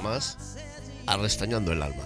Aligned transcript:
más 0.00 0.56
a 1.06 1.16
Restañando 1.16 1.72
el 1.72 1.82
Alma. 1.82 2.04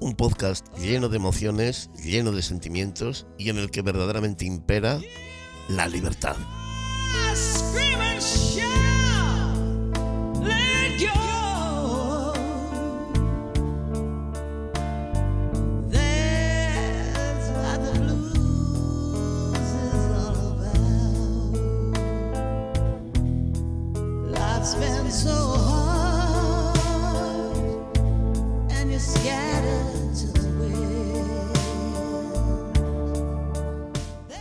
Un 0.00 0.14
podcast 0.16 0.66
lleno 0.78 1.08
de 1.08 1.16
emociones, 1.16 1.90
lleno 2.02 2.32
de 2.32 2.42
sentimientos 2.42 3.26
y 3.38 3.50
en 3.50 3.58
el 3.58 3.70
que 3.70 3.82
verdaderamente 3.82 4.44
impera 4.44 5.00
la 5.68 5.88
libertad. 5.88 6.36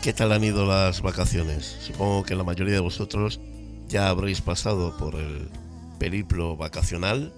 ¿Qué 0.05 0.13
tal 0.13 0.33
han 0.33 0.43
ido 0.43 0.67
las 0.67 1.01
vacaciones? 1.01 1.77
Supongo 1.81 2.21
que 2.21 2.35
la 2.35 2.43
mayoría 2.43 2.75
de 2.75 2.79
vosotros 2.79 3.39
ya 3.87 4.09
habréis 4.09 4.39
pasado 4.39 4.95
por 4.97 5.15
el 5.15 5.49
periplo 5.97 6.55
vacacional 6.55 7.33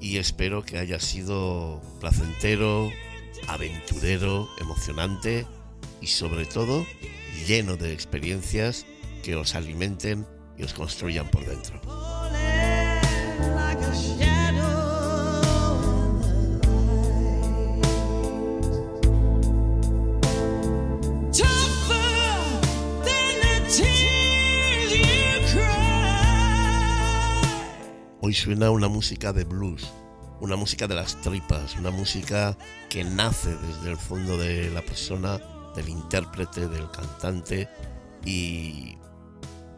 y 0.00 0.16
espero 0.16 0.64
que 0.64 0.78
haya 0.78 0.98
sido 0.98 1.80
placentero, 2.00 2.90
aventurero, 3.46 4.48
emocionante 4.60 5.46
y 6.00 6.08
sobre 6.08 6.46
todo 6.46 6.84
lleno 7.46 7.76
de 7.76 7.92
experiencias 7.92 8.86
que 9.22 9.36
os 9.36 9.54
alimenten 9.54 10.26
y 10.58 10.64
os 10.64 10.74
construyan 10.74 11.30
por 11.30 11.46
dentro. 11.46 11.80
Hoy 28.26 28.32
suena 28.32 28.70
una 28.70 28.88
música 28.88 29.34
de 29.34 29.44
blues, 29.44 29.92
una 30.40 30.56
música 30.56 30.86
de 30.86 30.94
las 30.94 31.20
tripas, 31.20 31.76
una 31.76 31.90
música 31.90 32.56
que 32.88 33.04
nace 33.04 33.50
desde 33.54 33.90
el 33.90 33.98
fondo 33.98 34.38
de 34.38 34.70
la 34.70 34.80
persona, 34.80 35.38
del 35.76 35.90
intérprete, 35.90 36.68
del 36.68 36.90
cantante 36.90 37.68
y 38.24 38.96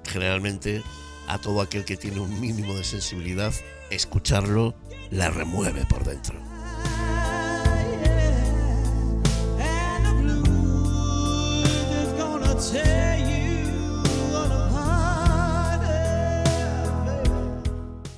generalmente 0.04 0.80
a 1.26 1.40
todo 1.40 1.60
aquel 1.60 1.84
que 1.84 1.96
tiene 1.96 2.20
un 2.20 2.40
mínimo 2.40 2.74
de 2.74 2.84
sensibilidad, 2.84 3.52
escucharlo 3.90 4.76
la 5.10 5.28
remueve 5.28 5.84
por 5.86 6.04
dentro. 6.04 6.38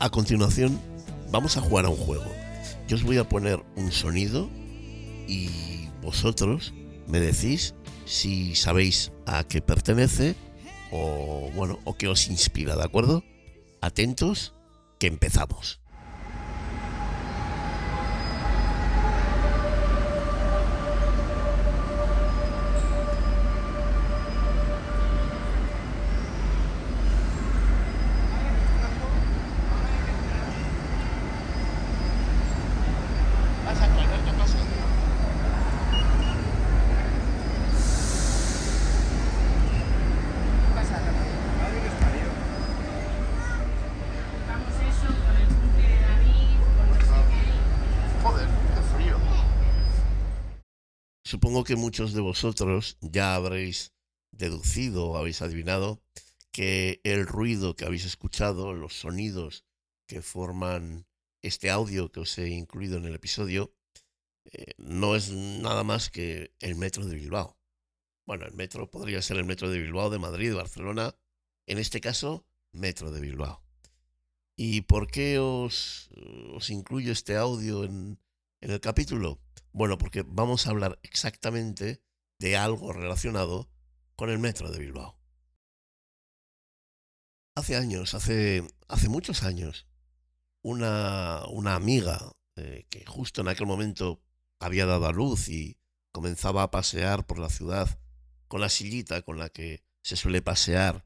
A 0.01 0.11
continuación, 0.11 0.81
vamos 1.33 1.57
a 1.57 1.61
jugar 1.61 1.85
a 1.85 1.89
un 1.89 1.97
juego. 1.97 2.31
Yo 2.87 2.97
os 2.97 3.03
voy 3.03 3.19
a 3.19 3.29
poner 3.29 3.61
un 3.75 3.91
sonido 3.91 4.49
y 5.27 5.89
vosotros 6.03 6.73
me 7.09 7.19
decís 7.19 7.75
si 8.05 8.55
sabéis 8.55 9.11
a 9.27 9.43
qué 9.43 9.61
pertenece 9.61 10.37
o 10.93 11.51
bueno, 11.53 11.81
o 11.85 11.97
qué 11.97 12.07
os 12.07 12.29
inspira, 12.29 12.77
¿de 12.77 12.85
acuerdo? 12.85 13.25
Atentos, 13.81 14.55
que 15.01 15.09
empezamos. 15.09 15.81
Supongo 51.49 51.65
que 51.65 51.77
muchos 51.77 52.13
de 52.13 52.21
vosotros 52.21 52.99
ya 53.01 53.35
habréis 53.35 53.95
deducido 54.33 55.07
o 55.07 55.17
habéis 55.17 55.41
adivinado 55.41 56.03
que 56.53 57.01
el 57.05 57.27
ruido 57.27 57.75
que 57.75 57.87
habéis 57.87 58.05
escuchado, 58.05 58.75
los 58.75 59.01
sonidos 59.01 59.65
que 60.07 60.21
forman 60.21 61.07
este 61.41 61.71
audio 61.71 62.13
que 62.13 62.21
os 62.21 62.37
he 62.37 62.51
incluido 62.51 62.99
en 62.99 63.07
el 63.07 63.15
episodio, 63.15 63.75
eh, 64.53 64.75
no 64.77 65.17
es 65.17 65.31
nada 65.33 65.85
más 65.85 66.11
que 66.11 66.53
el 66.61 66.77
metro 66.77 67.07
de 67.07 67.15
Bilbao. 67.15 67.57
Bueno, 68.27 68.45
el 68.45 68.53
metro 68.53 68.91
podría 68.91 69.23
ser 69.23 69.39
el 69.39 69.47
metro 69.47 69.71
de 69.71 69.79
Bilbao, 69.79 70.11
de 70.11 70.19
Madrid, 70.19 70.51
de 70.51 70.57
Barcelona, 70.57 71.17
en 71.67 71.79
este 71.79 72.03
caso, 72.03 72.45
metro 72.73 73.11
de 73.11 73.23
Bilbao. 73.23 73.65
¿Y 74.55 74.83
por 74.83 75.11
qué 75.11 75.39
os, 75.39 76.11
os 76.53 76.69
incluyo 76.69 77.11
este 77.11 77.37
audio 77.37 77.85
en, 77.85 78.21
en 78.61 78.71
el 78.71 78.81
capítulo? 78.81 79.41
Bueno, 79.73 79.99
porque 79.99 80.25
vamos 80.27 80.67
a 80.67 80.71
hablar 80.71 80.99
exactamente 81.03 82.03
de 82.39 82.57
algo 82.57 82.93
relacionado 82.93 83.69
con 84.17 84.31
el 84.31 84.39
metro 84.39 84.71
de 84.71 84.79
Bilbao. 84.79 85.19
Hace 87.55 87.77
años, 87.77 88.15
hace, 88.15 88.65
muchos 89.09 89.43
años, 89.43 89.87
una, 90.63 91.43
amiga 91.75 92.33
eh, 92.57 92.87
que 92.89 93.05
justo 93.05 93.41
en 93.41 93.49
aquel 93.49 93.67
momento 93.67 94.23
había 94.61 94.87
dado 94.87 95.07
a 95.07 95.13
luz 95.13 95.49
y 95.49 95.79
comenzaba 96.13 96.63
a 96.63 96.71
pasear 96.71 97.27
por 97.27 97.39
la 97.39 97.51
ciudad 97.51 98.01
con 98.47 98.61
la 98.61 98.69
sillita 98.69 99.23
con 99.23 99.39
la 99.39 99.51
que 99.51 99.85
se 100.03 100.17
suele 100.17 100.41
pasear 100.41 101.05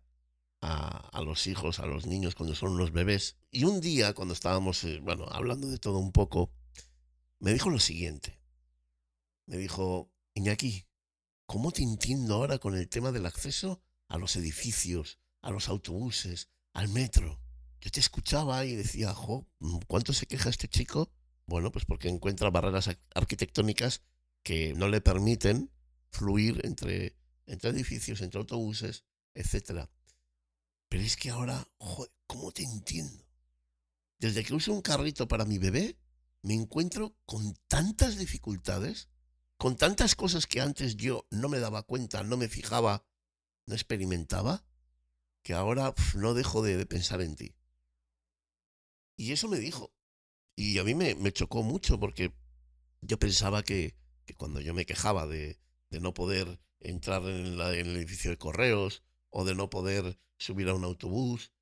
a, 0.60 1.08
a, 1.08 1.22
los 1.22 1.46
hijos, 1.46 1.80
a 1.80 1.86
los 1.86 2.06
niños 2.06 2.34
cuando 2.34 2.54
son 2.54 2.72
unos 2.72 2.92
bebés. 2.92 3.36
Y 3.50 3.64
un 3.64 3.80
día, 3.80 4.14
cuando 4.14 4.32
estábamos, 4.34 4.84
eh, 4.84 5.00
bueno, 5.02 5.26
hablando 5.30 5.68
de 5.68 5.78
todo 5.78 5.98
un 5.98 6.12
poco, 6.12 6.52
me 7.40 7.52
dijo 7.52 7.68
lo 7.68 7.80
siguiente 7.80 8.41
me 9.52 9.58
dijo, 9.58 10.10
Iñaki, 10.32 10.86
¿cómo 11.44 11.72
te 11.72 11.82
entiendo 11.82 12.36
ahora 12.36 12.58
con 12.58 12.74
el 12.74 12.88
tema 12.88 13.12
del 13.12 13.26
acceso 13.26 13.82
a 14.08 14.16
los 14.16 14.34
edificios, 14.36 15.18
a 15.42 15.50
los 15.50 15.68
autobuses, 15.68 16.48
al 16.72 16.88
metro? 16.88 17.38
Yo 17.82 17.90
te 17.90 18.00
escuchaba 18.00 18.64
y 18.64 18.74
decía, 18.74 19.12
jo, 19.12 19.46
¿cuánto 19.86 20.14
se 20.14 20.24
queja 20.24 20.48
este 20.48 20.68
chico? 20.68 21.12
Bueno, 21.44 21.70
pues 21.70 21.84
porque 21.84 22.08
encuentra 22.08 22.48
barreras 22.48 22.88
arquitectónicas 23.14 24.00
que 24.42 24.72
no 24.72 24.88
le 24.88 25.02
permiten 25.02 25.70
fluir 26.08 26.62
entre, 26.64 27.18
entre 27.44 27.70
edificios, 27.70 28.22
entre 28.22 28.40
autobuses, 28.40 29.04
etc. 29.34 29.86
Pero 30.88 31.02
es 31.02 31.18
que 31.18 31.28
ahora, 31.28 31.68
joder, 31.76 32.10
¿cómo 32.26 32.52
te 32.52 32.62
entiendo? 32.62 33.22
Desde 34.18 34.44
que 34.44 34.54
uso 34.54 34.72
un 34.72 34.80
carrito 34.80 35.28
para 35.28 35.44
mi 35.44 35.58
bebé, 35.58 35.98
me 36.40 36.54
encuentro 36.54 37.18
con 37.26 37.54
tantas 37.68 38.16
dificultades 38.16 39.10
con 39.62 39.76
tantas 39.76 40.16
cosas 40.16 40.48
que 40.48 40.60
antes 40.60 40.96
yo 40.96 41.24
no 41.30 41.48
me 41.48 41.60
daba 41.60 41.84
cuenta, 41.84 42.24
no 42.24 42.36
me 42.36 42.48
fijaba, 42.48 43.06
no 43.64 43.76
experimentaba, 43.76 44.66
que 45.44 45.54
ahora 45.54 45.94
no 46.16 46.34
dejo 46.34 46.62
de, 46.62 46.84
pensar 46.84 47.22
en 47.22 47.36
ti. 47.36 47.54
Y 49.16 49.30
eso 49.30 49.46
me 49.46 49.60
dijo. 49.60 49.94
Y 50.56 50.78
a 50.78 50.82
mí 50.82 50.96
me, 50.96 51.32
chocó 51.32 51.62
mucho 51.62 52.00
porque 52.00 52.34
yo 53.02 53.20
pensaba 53.20 53.62
que, 53.62 53.94
cuando 54.36 54.60
yo 54.60 54.74
me 54.74 54.84
quejaba 54.84 55.28
de, 55.28 55.60
no 55.90 56.12
poder 56.12 56.58
entrar 56.80 57.22
en, 57.22 57.60
en, 57.60 57.60
el 57.60 57.96
edificio 57.96 58.32
de 58.32 58.38
correos 58.38 59.04
o 59.30 59.44
de 59.44 59.54
no 59.54 59.70
poder 59.70 60.18
subir 60.38 60.70
a 60.70 60.74
un 60.74 60.82
autobús, 60.82 61.52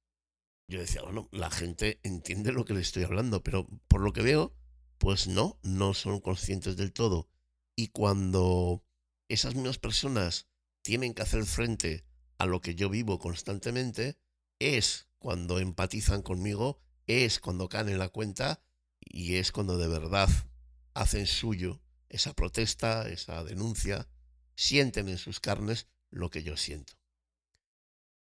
yo 0.68 0.80
decía, 0.80 1.02
bueno, 1.02 1.28
la 1.32 1.50
gente 1.50 2.00
entiende 2.02 2.50
lo 2.50 2.64
que 2.64 2.72
le 2.72 2.80
estoy 2.80 3.02
hablando, 3.02 3.42
pero 3.42 3.68
por 3.88 4.00
lo 4.00 4.14
que 4.14 4.22
veo, 4.22 4.54
pues 4.96 5.28
no, 5.28 5.58
no 5.62 5.92
son 5.92 6.20
conscientes 6.20 6.78
del 6.78 6.94
todo 6.94 7.28
y 7.80 7.88
cuando 7.88 8.84
esas 9.30 9.54
mismas 9.54 9.78
personas 9.78 10.46
tienen 10.82 11.14
que 11.14 11.22
hacer 11.22 11.46
frente 11.46 12.04
a 12.36 12.44
lo 12.44 12.60
que 12.60 12.74
yo 12.74 12.90
vivo 12.90 13.18
constantemente, 13.18 14.18
es 14.58 15.08
cuando 15.18 15.58
empatizan 15.58 16.20
conmigo, 16.20 16.78
es 17.06 17.40
cuando 17.40 17.70
caen 17.70 17.88
en 17.88 17.98
la 17.98 18.10
cuenta 18.10 18.62
y 18.98 19.36
es 19.36 19.50
cuando 19.50 19.78
de 19.78 19.88
verdad 19.88 20.28
hacen 20.92 21.26
suyo 21.26 21.80
esa 22.10 22.34
protesta, 22.34 23.08
esa 23.08 23.42
denuncia, 23.44 24.10
sienten 24.56 25.08
en 25.08 25.16
sus 25.16 25.40
carnes 25.40 25.86
lo 26.10 26.28
que 26.28 26.42
yo 26.42 26.58
siento. 26.58 26.92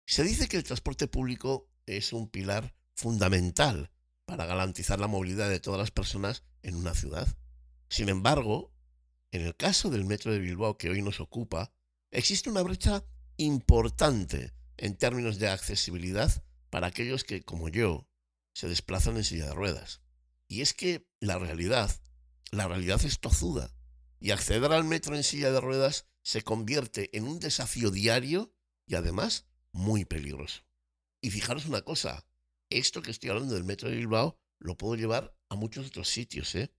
Se 0.06 0.22
dice 0.22 0.48
que 0.48 0.56
el 0.56 0.64
transporte 0.64 1.06
público 1.06 1.68
es 1.84 2.14
un 2.14 2.30
pilar 2.30 2.74
fundamental 2.94 3.90
para 4.24 4.46
garantizar 4.46 4.98
la 5.00 5.06
movilidad 5.06 5.50
de 5.50 5.60
todas 5.60 5.80
las 5.80 5.90
personas 5.90 6.44
en 6.62 6.76
una 6.76 6.94
ciudad. 6.94 7.28
Sin 7.90 8.08
embargo, 8.08 8.72
en 9.32 9.42
el 9.42 9.56
caso 9.56 9.90
del 9.90 10.04
metro 10.04 10.32
de 10.32 10.38
Bilbao 10.38 10.76
que 10.76 10.90
hoy 10.90 11.02
nos 11.02 11.20
ocupa, 11.20 11.72
existe 12.10 12.50
una 12.50 12.62
brecha 12.62 13.04
importante 13.36 14.52
en 14.76 14.96
términos 14.96 15.38
de 15.38 15.48
accesibilidad 15.48 16.44
para 16.70 16.88
aquellos 16.88 17.24
que, 17.24 17.42
como 17.42 17.68
yo, 17.68 18.08
se 18.54 18.68
desplazan 18.68 19.16
en 19.16 19.24
silla 19.24 19.46
de 19.46 19.54
ruedas. 19.54 20.00
Y 20.48 20.62
es 20.62 20.74
que 20.74 21.06
la 21.20 21.38
realidad, 21.38 21.90
la 22.50 22.66
realidad 22.66 23.00
es 23.04 23.20
tozuda. 23.20 23.74
Y 24.18 24.32
acceder 24.32 24.72
al 24.72 24.84
metro 24.84 25.14
en 25.14 25.22
silla 25.22 25.50
de 25.52 25.60
ruedas 25.60 26.06
se 26.22 26.42
convierte 26.42 27.16
en 27.16 27.24
un 27.24 27.38
desafío 27.38 27.90
diario 27.90 28.52
y 28.86 28.96
además 28.96 29.46
muy 29.72 30.04
peligroso. 30.04 30.62
Y 31.20 31.30
fijaros 31.30 31.66
una 31.66 31.82
cosa, 31.82 32.26
esto 32.68 33.02
que 33.02 33.10
estoy 33.10 33.30
hablando 33.30 33.54
del 33.54 33.64
metro 33.64 33.88
de 33.88 33.96
Bilbao 33.96 34.38
lo 34.58 34.76
puedo 34.76 34.96
llevar 34.96 35.34
a 35.48 35.54
muchos 35.54 35.86
otros 35.86 36.08
sitios. 36.08 36.54
¿eh? 36.54 36.72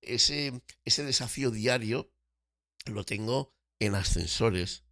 Ese, 0.00 0.62
ese 0.84 1.04
desafío 1.04 1.50
diario 1.50 2.12
lo 2.86 3.04
tengo 3.04 3.54
en 3.78 3.94
ascensores, 3.94 4.84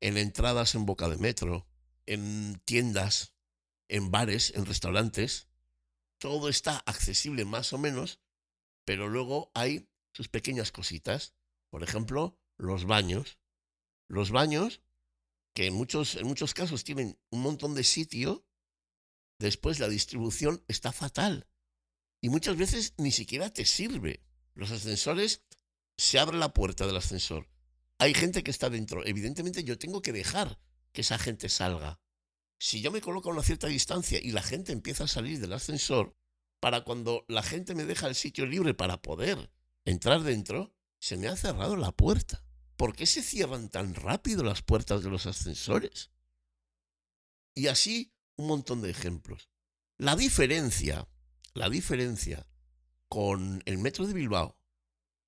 en 0.00 0.16
entradas 0.16 0.74
en 0.74 0.86
boca 0.86 1.08
de 1.08 1.16
metro, 1.16 1.68
en 2.06 2.60
tiendas, 2.64 3.34
en 3.88 4.10
bares, 4.10 4.52
en 4.54 4.66
restaurantes. 4.66 5.48
Todo 6.18 6.48
está 6.48 6.78
accesible 6.86 7.44
más 7.44 7.72
o 7.72 7.78
menos, 7.78 8.20
pero 8.84 9.08
luego 9.08 9.50
hay 9.54 9.88
sus 10.12 10.28
pequeñas 10.28 10.72
cositas. 10.72 11.34
Por 11.70 11.82
ejemplo, 11.82 12.40
los 12.56 12.84
baños. 12.84 13.38
Los 14.08 14.30
baños, 14.30 14.80
que 15.52 15.66
en 15.66 15.74
muchos, 15.74 16.16
en 16.16 16.26
muchos 16.26 16.54
casos 16.54 16.84
tienen 16.84 17.18
un 17.30 17.42
montón 17.42 17.74
de 17.74 17.84
sitio, 17.84 18.46
después 19.38 19.78
la 19.78 19.88
distribución 19.88 20.64
está 20.68 20.92
fatal. 20.92 21.48
Y 22.20 22.28
muchas 22.28 22.56
veces 22.56 22.94
ni 22.96 23.10
siquiera 23.10 23.52
te 23.52 23.64
sirve. 23.64 24.25
Los 24.56 24.70
ascensores, 24.70 25.42
se 25.98 26.18
abre 26.18 26.38
la 26.38 26.52
puerta 26.52 26.86
del 26.86 26.96
ascensor. 26.96 27.48
Hay 27.98 28.14
gente 28.14 28.42
que 28.42 28.50
está 28.50 28.70
dentro. 28.70 29.06
Evidentemente 29.06 29.62
yo 29.64 29.78
tengo 29.78 30.02
que 30.02 30.12
dejar 30.12 30.58
que 30.92 31.02
esa 31.02 31.18
gente 31.18 31.48
salga. 31.50 32.00
Si 32.58 32.80
yo 32.80 32.90
me 32.90 33.02
coloco 33.02 33.28
a 33.28 33.32
una 33.34 33.42
cierta 33.42 33.66
distancia 33.66 34.18
y 34.20 34.32
la 34.32 34.42
gente 34.42 34.72
empieza 34.72 35.04
a 35.04 35.08
salir 35.08 35.40
del 35.40 35.52
ascensor, 35.52 36.16
para 36.58 36.84
cuando 36.84 37.26
la 37.28 37.42
gente 37.42 37.74
me 37.74 37.84
deja 37.84 38.08
el 38.08 38.14
sitio 38.14 38.46
libre 38.46 38.72
para 38.72 39.00
poder 39.02 39.50
entrar 39.84 40.22
dentro, 40.22 40.74
se 40.98 41.18
me 41.18 41.28
ha 41.28 41.36
cerrado 41.36 41.76
la 41.76 41.92
puerta. 41.92 42.42
¿Por 42.78 42.96
qué 42.96 43.04
se 43.04 43.22
cierran 43.22 43.68
tan 43.68 43.94
rápido 43.94 44.42
las 44.42 44.62
puertas 44.62 45.02
de 45.02 45.10
los 45.10 45.26
ascensores? 45.26 46.10
Y 47.54 47.66
así 47.66 48.14
un 48.36 48.48
montón 48.48 48.80
de 48.80 48.90
ejemplos. 48.90 49.50
La 49.98 50.16
diferencia, 50.16 51.08
la 51.52 51.68
diferencia 51.68 52.46
con 53.08 53.62
el 53.66 53.78
metro 53.78 54.06
de 54.06 54.14
Bilbao 54.14 54.56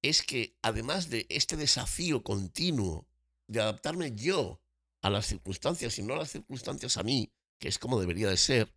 es 0.03 0.23
que 0.23 0.57
además 0.63 1.11
de 1.11 1.27
este 1.29 1.57
desafío 1.57 2.23
continuo 2.23 3.07
de 3.47 3.61
adaptarme 3.61 4.15
yo 4.15 4.61
a 5.03 5.11
las 5.11 5.27
circunstancias 5.27 5.99
y 5.99 6.03
no 6.03 6.15
a 6.15 6.19
las 6.19 6.31
circunstancias 6.31 6.97
a 6.97 7.03
mí, 7.03 7.33
que 7.59 7.69
es 7.69 7.79
como 7.79 8.01
debería 8.01 8.29
de 8.29 8.37
ser, 8.37 8.73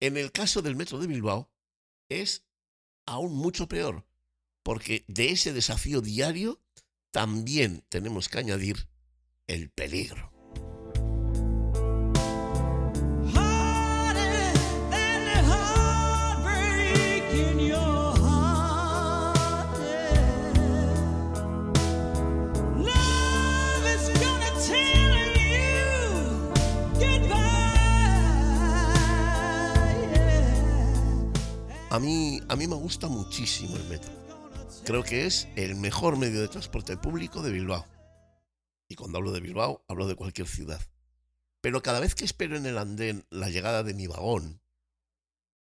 en 0.00 0.16
el 0.16 0.32
caso 0.32 0.62
del 0.62 0.76
metro 0.76 0.98
de 0.98 1.06
Bilbao 1.06 1.50
es 2.08 2.44
aún 3.06 3.34
mucho 3.34 3.68
peor, 3.68 4.06
porque 4.62 5.04
de 5.08 5.30
ese 5.30 5.52
desafío 5.52 6.00
diario 6.00 6.60
también 7.10 7.84
tenemos 7.88 8.28
que 8.28 8.38
añadir 8.38 8.88
el 9.46 9.70
peligro. 9.70 10.35
A 31.96 31.98
mí, 31.98 32.42
a 32.50 32.56
mí 32.56 32.66
me 32.66 32.74
gusta 32.74 33.08
muchísimo 33.08 33.74
el 33.74 33.84
metro. 33.84 34.12
Creo 34.84 35.02
que 35.02 35.24
es 35.24 35.48
el 35.56 35.76
mejor 35.76 36.18
medio 36.18 36.42
de 36.42 36.48
transporte 36.48 36.98
público 36.98 37.40
de 37.40 37.50
Bilbao. 37.50 37.86
Y 38.86 38.96
cuando 38.96 39.16
hablo 39.16 39.32
de 39.32 39.40
Bilbao, 39.40 39.82
hablo 39.88 40.06
de 40.06 40.14
cualquier 40.14 40.46
ciudad. 40.46 40.78
Pero 41.62 41.80
cada 41.80 42.00
vez 42.00 42.14
que 42.14 42.26
espero 42.26 42.54
en 42.54 42.66
el 42.66 42.76
andén 42.76 43.24
la 43.30 43.48
llegada 43.48 43.82
de 43.82 43.94
mi 43.94 44.08
vagón, 44.08 44.60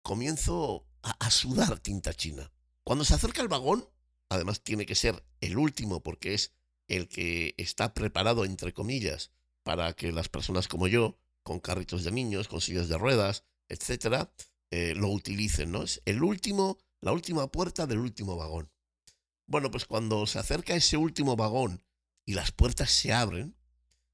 comienzo 0.01 0.85
a, 1.03 1.11
a 1.25 1.31
sudar 1.31 1.79
tinta 1.79 2.13
china. 2.13 2.51
Cuando 2.83 3.05
se 3.05 3.13
acerca 3.13 3.41
el 3.41 3.47
vagón, 3.47 3.87
además 4.27 4.61
tiene 4.61 4.85
que 4.85 4.95
ser 4.95 5.23
el 5.39 5.57
último 5.57 6.03
porque 6.03 6.33
es 6.33 6.51
el 6.89 7.07
que 7.07 7.55
está 7.55 7.93
preparado, 7.93 8.43
entre 8.43 8.73
comillas, 8.73 9.31
para 9.63 9.93
que 9.93 10.11
las 10.11 10.27
personas 10.27 10.67
como 10.67 10.89
yo, 10.89 11.17
con 11.43 11.61
carritos 11.61 12.03
de 12.03 12.11
niños, 12.11 12.49
con 12.49 12.59
sillas 12.59 12.89
de 12.89 12.97
ruedas, 12.97 13.45
etcétera, 13.69 14.33
eh, 14.71 14.93
lo 14.95 15.09
utilicen, 15.09 15.71
¿no? 15.71 15.83
Es 15.83 16.01
el 16.05 16.23
último, 16.23 16.77
la 17.01 17.11
última 17.11 17.51
puerta 17.51 17.87
del 17.87 17.99
último 17.99 18.35
vagón. 18.37 18.71
Bueno, 19.47 19.69
pues 19.69 19.85
cuando 19.85 20.25
se 20.25 20.39
acerca 20.39 20.75
ese 20.75 20.97
último 20.97 21.35
vagón 21.35 21.83
y 22.25 22.33
las 22.33 22.51
puertas 22.51 22.91
se 22.91 23.13
abren, 23.13 23.55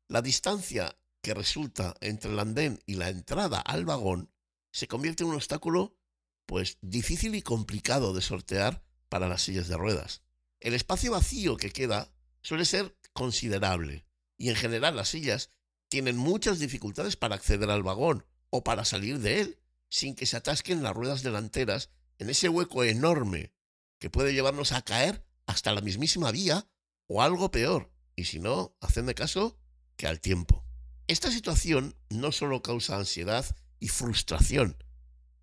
la 0.08 0.22
distancia 0.22 0.98
que 1.22 1.34
resulta 1.34 1.96
entre 2.02 2.32
el 2.32 2.40
andén 2.40 2.82
y 2.86 2.96
la 2.96 3.10
entrada 3.10 3.60
al 3.60 3.86
vagón 3.86 4.32
se 4.72 4.88
convierte 4.88 5.24
en 5.24 5.30
un 5.30 5.36
obstáculo 5.36 5.96
pues 6.46 6.78
difícil 6.82 7.36
y 7.36 7.42
complicado 7.42 8.14
de 8.14 8.22
sortear 8.22 8.84
para 9.08 9.30
las 9.30 9.44
sillas 9.44 9.68
de 9.68 9.78
ruedas. 9.78 10.22
El 10.60 10.74
espacio 10.74 11.12
vacío 11.12 11.56
que 11.56 11.72
queda 11.72 12.12
suele 12.42 12.66
ser 12.66 12.98
considerable 13.14 14.06
y 14.38 14.50
en 14.50 14.56
general 14.56 14.96
las 14.96 15.10
sillas 15.10 15.52
tienen 15.88 16.18
muchas 16.18 16.60
dificultades 16.60 17.16
para 17.16 17.36
acceder 17.36 17.70
al 17.70 17.84
vagón 17.84 18.26
o 18.50 18.64
para 18.64 18.84
salir 18.84 19.20
de 19.20 19.42
él 19.42 19.61
sin 19.92 20.16
que 20.16 20.26
se 20.26 20.38
atasquen 20.38 20.82
las 20.82 20.96
ruedas 20.96 21.22
delanteras 21.22 21.90
en 22.18 22.30
ese 22.30 22.50
hueco 22.50 22.84
enorme 22.84 23.54
que 24.00 24.10
puede 24.10 24.34
llevarnos 24.34 24.72
a 24.72 24.82
caer 24.82 25.24
hasta 25.46 25.74
la 25.74 25.82
mismísima 25.82 26.32
vía 26.32 26.66
o 27.08 27.22
algo 27.22 27.52
peor, 27.52 27.92
y 28.16 28.24
si 28.24 28.40
no, 28.40 28.76
hacedme 28.80 29.14
caso, 29.14 29.60
que 29.98 30.08
al 30.08 30.22
tiempo. 30.22 30.66
Esta 31.08 31.30
situación 31.30 31.96
no 32.10 32.32
solo 32.32 32.64
causa 32.64 32.96
ansiedad 32.96 33.46
y 33.80 33.90
frustración, 33.90 34.82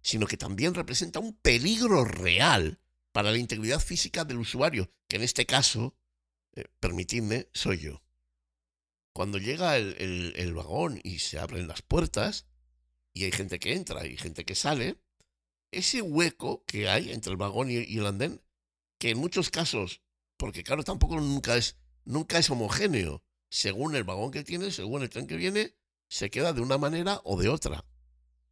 sino 0.00 0.26
que 0.26 0.38
también 0.38 0.74
representa 0.74 1.20
un 1.20 1.34
peligro 1.34 2.04
real 2.04 2.80
para 3.12 3.30
la 3.30 3.38
integridad 3.38 3.80
física 3.80 4.24
del 4.24 4.38
usuario, 4.38 4.90
que 5.08 5.16
en 5.16 5.22
este 5.22 5.44
caso, 5.44 5.94
eh, 6.54 6.64
permitidme, 6.80 7.48
soy 7.52 7.78
yo. 7.78 8.02
Cuando 9.12 9.36
llega 9.36 9.76
el, 9.76 10.32
el 10.36 10.54
vagón 10.54 11.00
y 11.04 11.18
se 11.18 11.38
abren 11.38 11.68
las 11.68 11.82
puertas, 11.82 12.46
y 13.18 13.24
hay 13.24 13.32
gente 13.32 13.58
que 13.58 13.74
entra 13.74 14.06
y 14.06 14.16
gente 14.16 14.44
que 14.44 14.54
sale, 14.54 14.96
ese 15.72 16.02
hueco 16.02 16.62
que 16.66 16.88
hay 16.88 17.10
entre 17.10 17.32
el 17.32 17.36
vagón 17.36 17.68
y, 17.68 17.76
el 17.76 18.06
andén, 18.06 18.40
que 18.96 19.10
en 19.10 19.18
muchos 19.18 19.50
casos, 19.50 20.02
porque 20.36 20.62
claro, 20.62 20.84
tampoco 20.84 21.16
nunca 21.16 21.56
es, 21.56 21.76
nunca 22.04 22.38
es 22.38 22.48
homogéneo, 22.48 23.24
según 23.50 23.96
el 23.96 24.04
vagón 24.04 24.30
que 24.30 24.44
tiene, 24.44 24.70
según 24.70 25.02
el 25.02 25.10
tren 25.10 25.26
que 25.26 25.36
viene, 25.36 25.74
se 26.08 26.30
queda 26.30 26.52
de 26.52 26.60
una 26.60 26.78
manera 26.78 27.20
o 27.24 27.36
de 27.40 27.48
otra. 27.48 27.84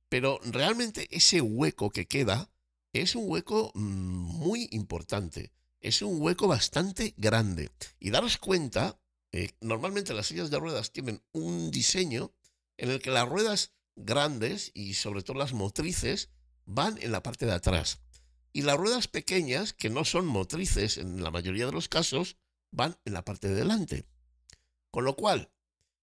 Pero 0.09 0.41
realmente 0.43 1.07
ese 1.13 1.41
hueco 1.41 1.91
que 1.91 2.07
queda 2.07 2.51
es 2.93 3.15
un 3.15 3.31
hueco 3.31 3.71
mm, 3.75 3.81
muy 3.81 4.69
importante, 4.73 5.53
es 5.81 6.03
un 6.03 6.21
hueco 6.21 6.49
bastante 6.49 7.15
grande. 7.17 7.71
Y 8.01 8.11
daros 8.11 8.37
cuenta, 8.39 8.99
eh, 9.31 9.53
normalmente 9.61 10.13
las 10.13 10.27
sillas 10.27 10.51
de 10.51 10.59
ruedas 10.59 10.91
tienen 10.91 11.23
un 11.31 11.71
diseño 11.71 12.35
en 12.79 12.91
el 12.91 13.01
que 13.01 13.11
las 13.11 13.29
ruedas 13.29 13.76
grandes 13.97 14.71
y 14.75 14.95
sobre 14.95 15.23
todo 15.23 15.39
las 15.39 15.53
motrices 15.53 16.31
van 16.67 16.99
en 17.03 17.13
la 17.13 17.23
parte 17.23 17.47
de 17.47 17.53
atrás. 17.53 18.01
Y 18.53 18.63
las 18.63 18.77
ruedas 18.77 19.09
pequeñas, 19.09 19.73
que 19.73 19.91
no 19.91 20.05
son 20.05 20.27
motrices 20.27 20.99
en 20.99 21.23
la 21.23 21.31
mayoría 21.31 21.67
de 21.67 21.73
los 21.73 21.89
casos, 21.89 22.37
van 22.71 22.97
en 23.05 23.15
la 23.15 23.25
parte 23.25 23.49
de 23.49 23.55
delante. 23.55 24.07
Con 24.91 25.05
lo 25.05 25.17
cual, 25.17 25.51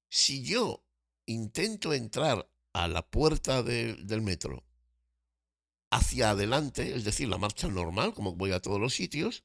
si 0.09 0.43
yo 0.43 0.85
intento 1.25 1.93
entrar 1.93 2.50
a 2.73 2.88
la 2.88 3.07
puerta 3.07 3.63
del 3.63 4.21
metro 4.21 4.63
hacia 5.89 6.31
adelante, 6.31 6.95
es 6.95 7.03
decir, 7.03 7.27
la 7.27 7.38
marcha 7.38 7.67
normal, 7.67 8.13
como 8.13 8.35
voy 8.35 8.51
a 8.51 8.62
todos 8.62 8.79
los 8.79 8.93
sitios, 8.93 9.43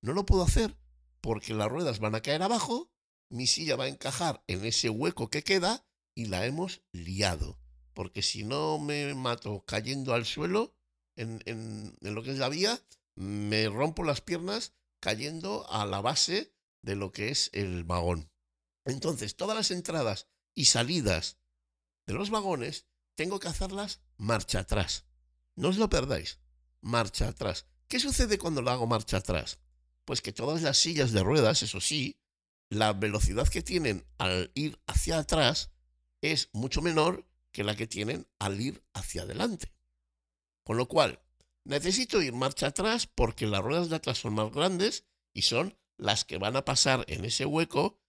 no 0.00 0.12
lo 0.12 0.26
puedo 0.26 0.42
hacer 0.42 0.76
porque 1.20 1.54
las 1.54 1.68
ruedas 1.68 2.00
van 2.00 2.14
a 2.14 2.20
caer 2.20 2.42
abajo, 2.42 2.90
mi 3.30 3.46
silla 3.46 3.76
va 3.76 3.84
a 3.84 3.88
encajar 3.88 4.44
en 4.46 4.64
ese 4.64 4.90
hueco 4.90 5.30
que 5.30 5.42
queda 5.42 5.86
y 6.14 6.26
la 6.26 6.46
hemos 6.46 6.82
liado 6.92 7.58
porque 7.94 8.22
si 8.22 8.44
no 8.44 8.78
me 8.78 9.14
mato 9.14 9.64
cayendo 9.64 10.14
al 10.14 10.26
suelo 10.26 10.74
en, 11.16 11.96
lo 12.00 12.22
que 12.22 12.32
es 12.32 12.38
la 12.38 12.48
vía, 12.48 12.80
me 13.14 13.68
rompo 13.68 14.02
las 14.02 14.20
piernas 14.20 14.74
cayendo 15.00 15.70
a 15.70 15.86
la 15.86 16.00
base 16.00 16.52
de 16.82 16.96
lo 16.96 17.12
que 17.12 17.28
es 17.28 17.50
el 17.52 17.84
vagón. 17.84 18.30
Entonces, 18.84 19.36
todas 19.36 19.56
las 19.56 19.70
entradas 19.70 20.26
y 20.54 20.66
salidas 20.66 21.38
de 22.06 22.14
los 22.14 22.30
vagones 22.30 22.86
tengo 23.14 23.38
que 23.38 23.48
hacerlas 23.48 24.00
marcha 24.16 24.60
atrás. 24.60 25.06
No 25.54 25.68
os 25.68 25.78
lo 25.78 25.88
perdáis. 25.88 26.40
Marcha 26.80 27.28
atrás. 27.28 27.66
¿Qué 27.88 28.00
sucede 28.00 28.38
cuando 28.38 28.60
lo 28.60 28.70
hago 28.70 28.86
marcha 28.86 29.18
atrás? 29.18 29.60
Pues 30.04 30.20
que 30.20 30.32
todas 30.32 30.62
las 30.62 30.76
sillas 30.76 31.12
de 31.12 31.22
ruedas, 31.22 31.62
eso 31.62 31.80
sí, 31.80 32.20
la 32.68 32.92
velocidad 32.92 33.48
que 33.48 33.62
tienen 33.62 34.04
al 34.18 34.50
ir 34.54 34.78
hacia 34.86 35.18
atrás 35.18 35.70
es 36.20 36.50
mucho 36.52 36.82
menor 36.82 37.24
que 37.54 37.64
la 37.64 37.76
que 37.76 37.86
tienen 37.86 38.26
al 38.40 38.60
ir 38.60 38.84
hacia 38.92 39.22
adelante. 39.22 39.72
Con 40.64 40.76
lo 40.76 40.88
cual, 40.88 41.22
necesito 41.62 42.20
ir 42.20 42.34
marcha 42.34 42.66
atrás 42.66 43.06
porque 43.06 43.46
las 43.46 43.62
ruedas 43.62 43.88
de 43.88 43.96
atrás 43.96 44.18
son 44.18 44.34
más 44.34 44.52
grandes 44.52 45.04
y 45.32 45.42
son 45.42 45.78
las 45.96 46.24
que 46.24 46.36
van 46.36 46.56
a 46.56 46.64
pasar 46.64 47.04
en 47.06 47.24
ese 47.24 47.46
hueco 47.46 48.00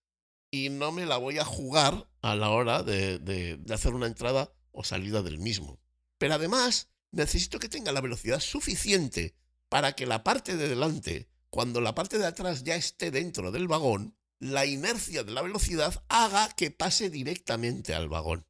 y 0.50 0.70
no 0.70 0.92
me 0.92 1.06
la 1.06 1.18
voy 1.18 1.38
a 1.38 1.46
jugar 1.46 2.10
a 2.24 2.36
la 2.36 2.50
hora 2.50 2.82
de, 2.82 3.20
de, 3.20 3.74
hacer 3.74 3.94
una 3.94 4.08
entrada 4.08 4.52
o 4.72 4.84
salida 4.84 5.22
del 5.22 5.38
mismo. 5.38 5.80
Pero 6.18 6.34
además, 6.34 6.90
necesito 7.12 7.60
que 7.60 7.70
tenga 7.70 7.92
la 7.92 8.02
velocidad 8.02 8.40
suficiente 8.40 9.36
para 9.70 9.94
que 9.94 10.08
la 10.08 10.24
parte 10.24 10.58
de 10.58 10.68
delante, 10.68 11.30
cuando 11.52 11.82
la 11.82 11.94
parte 11.94 12.18
de 12.18 12.26
atrás 12.26 12.64
ya 12.64 12.76
esté 12.76 13.12
dentro 13.12 13.52
del 13.52 13.68
vagón, 13.68 14.18
la 14.40 14.66
inercia 14.66 15.24
de 15.24 15.34
la 15.34 15.44
velocidad 15.44 16.04
haga 16.10 16.50
que 16.56 16.72
pase 16.72 17.12
directamente 17.12 17.94
al 17.94 18.10
vagón. 18.10 18.48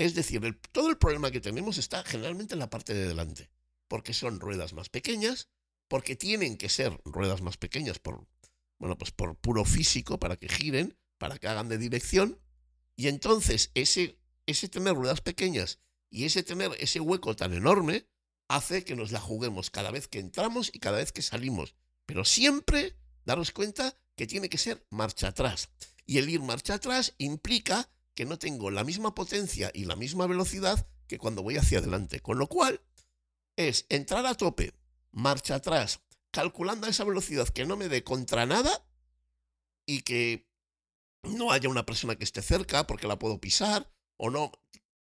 Es 0.00 0.14
decir, 0.14 0.40
todo 0.72 0.88
el 0.88 0.96
problema 0.96 1.30
que 1.30 1.42
tenemos 1.42 1.76
está 1.76 2.02
generalmente 2.02 2.54
en 2.54 2.60
la 2.60 2.70
parte 2.70 2.94
de 2.94 3.06
delante, 3.06 3.50
porque 3.86 4.14
son 4.14 4.40
ruedas 4.40 4.72
más 4.72 4.88
pequeñas, 4.88 5.50
porque 5.88 6.16
tienen 6.16 6.56
que 6.56 6.70
ser 6.70 6.98
ruedas 7.04 7.42
más 7.42 7.58
pequeñas 7.58 7.98
por, 7.98 8.26
bueno, 8.78 8.96
pues 8.96 9.10
por 9.10 9.36
puro 9.36 9.66
físico, 9.66 10.18
para 10.18 10.36
que 10.36 10.48
giren, 10.48 10.96
para 11.18 11.36
que 11.36 11.48
hagan 11.48 11.68
de 11.68 11.76
dirección, 11.76 12.40
y 12.96 13.08
entonces 13.08 13.72
ese, 13.74 14.18
ese 14.46 14.70
tener 14.70 14.94
ruedas 14.94 15.20
pequeñas 15.20 15.80
y 16.08 16.24
ese 16.24 16.42
tener 16.42 16.70
ese 16.78 17.00
hueco 17.00 17.36
tan 17.36 17.52
enorme 17.52 18.06
hace 18.48 18.84
que 18.84 18.96
nos 18.96 19.12
la 19.12 19.20
juguemos 19.20 19.68
cada 19.68 19.90
vez 19.90 20.08
que 20.08 20.18
entramos 20.18 20.70
y 20.72 20.78
cada 20.78 20.96
vez 20.96 21.12
que 21.12 21.20
salimos. 21.20 21.74
Pero 22.06 22.24
siempre 22.24 22.96
daros 23.26 23.52
cuenta 23.52 23.94
que 24.16 24.26
tiene 24.26 24.48
que 24.48 24.56
ser 24.56 24.82
marcha 24.88 25.28
atrás. 25.28 25.68
Y 26.06 26.16
el 26.16 26.30
ir 26.30 26.40
marcha 26.40 26.72
atrás 26.72 27.14
implica 27.18 27.90
que 28.14 28.24
no 28.24 28.38
tengo 28.38 28.70
la 28.70 28.84
misma 28.84 29.14
potencia 29.14 29.70
y 29.74 29.84
la 29.84 29.96
misma 29.96 30.26
velocidad 30.26 30.86
que 31.06 31.18
cuando 31.18 31.42
voy 31.42 31.56
hacia 31.56 31.78
adelante. 31.78 32.20
Con 32.20 32.38
lo 32.38 32.48
cual, 32.48 32.80
es 33.56 33.86
entrar 33.88 34.26
a 34.26 34.34
tope, 34.34 34.74
marcha 35.12 35.56
atrás, 35.56 36.00
calculando 36.30 36.86
esa 36.86 37.04
velocidad 37.04 37.48
que 37.48 37.66
no 37.66 37.76
me 37.76 37.88
dé 37.88 38.04
contra 38.04 38.46
nada 38.46 38.86
y 39.86 40.02
que 40.02 40.48
no 41.22 41.52
haya 41.52 41.68
una 41.68 41.86
persona 41.86 42.16
que 42.16 42.24
esté 42.24 42.42
cerca 42.42 42.86
porque 42.86 43.06
la 43.08 43.18
puedo 43.18 43.40
pisar 43.40 43.92
o 44.16 44.30
no. 44.30 44.52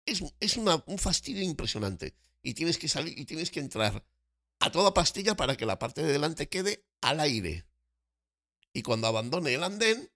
Es, 0.05 0.21
es 0.39 0.57
un 0.57 0.97
fastidio 0.97 1.43
impresionante. 1.43 2.15
Y 2.41 2.55
tienes 2.55 2.77
que 2.77 2.89
salir 2.89 3.17
y 3.17 3.25
tienes 3.25 3.51
que 3.51 3.59
entrar 3.59 4.05
a 4.59 4.71
toda 4.71 4.93
pastilla 4.93 5.35
para 5.35 5.55
que 5.55 5.65
la 5.65 5.79
parte 5.79 6.03
de 6.03 6.11
delante 6.11 6.49
quede 6.49 6.85
al 7.01 7.19
aire 7.19 7.65
y 8.73 8.81
cuando 8.81 9.07
abandone 9.07 9.53
el 9.53 9.63
andén 9.63 10.11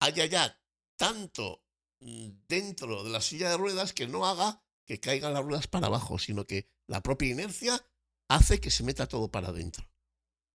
haya 0.00 0.26
ya 0.26 0.60
tanto 0.96 1.64
dentro 2.00 3.04
de 3.04 3.10
la 3.10 3.20
silla 3.20 3.50
de 3.50 3.56
ruedas 3.56 3.92
que 3.92 4.06
no 4.06 4.26
haga 4.26 4.62
que 4.86 4.98
caigan 4.98 5.34
las 5.34 5.44
ruedas 5.44 5.68
para 5.68 5.86
abajo, 5.86 6.18
sino 6.18 6.46
que 6.46 6.66
la 6.88 7.00
propia 7.00 7.28
inercia 7.28 7.86
hace 8.28 8.60
que 8.60 8.70
se 8.70 8.82
meta 8.82 9.06
todo 9.06 9.30
para 9.30 9.48
adentro. 9.48 9.88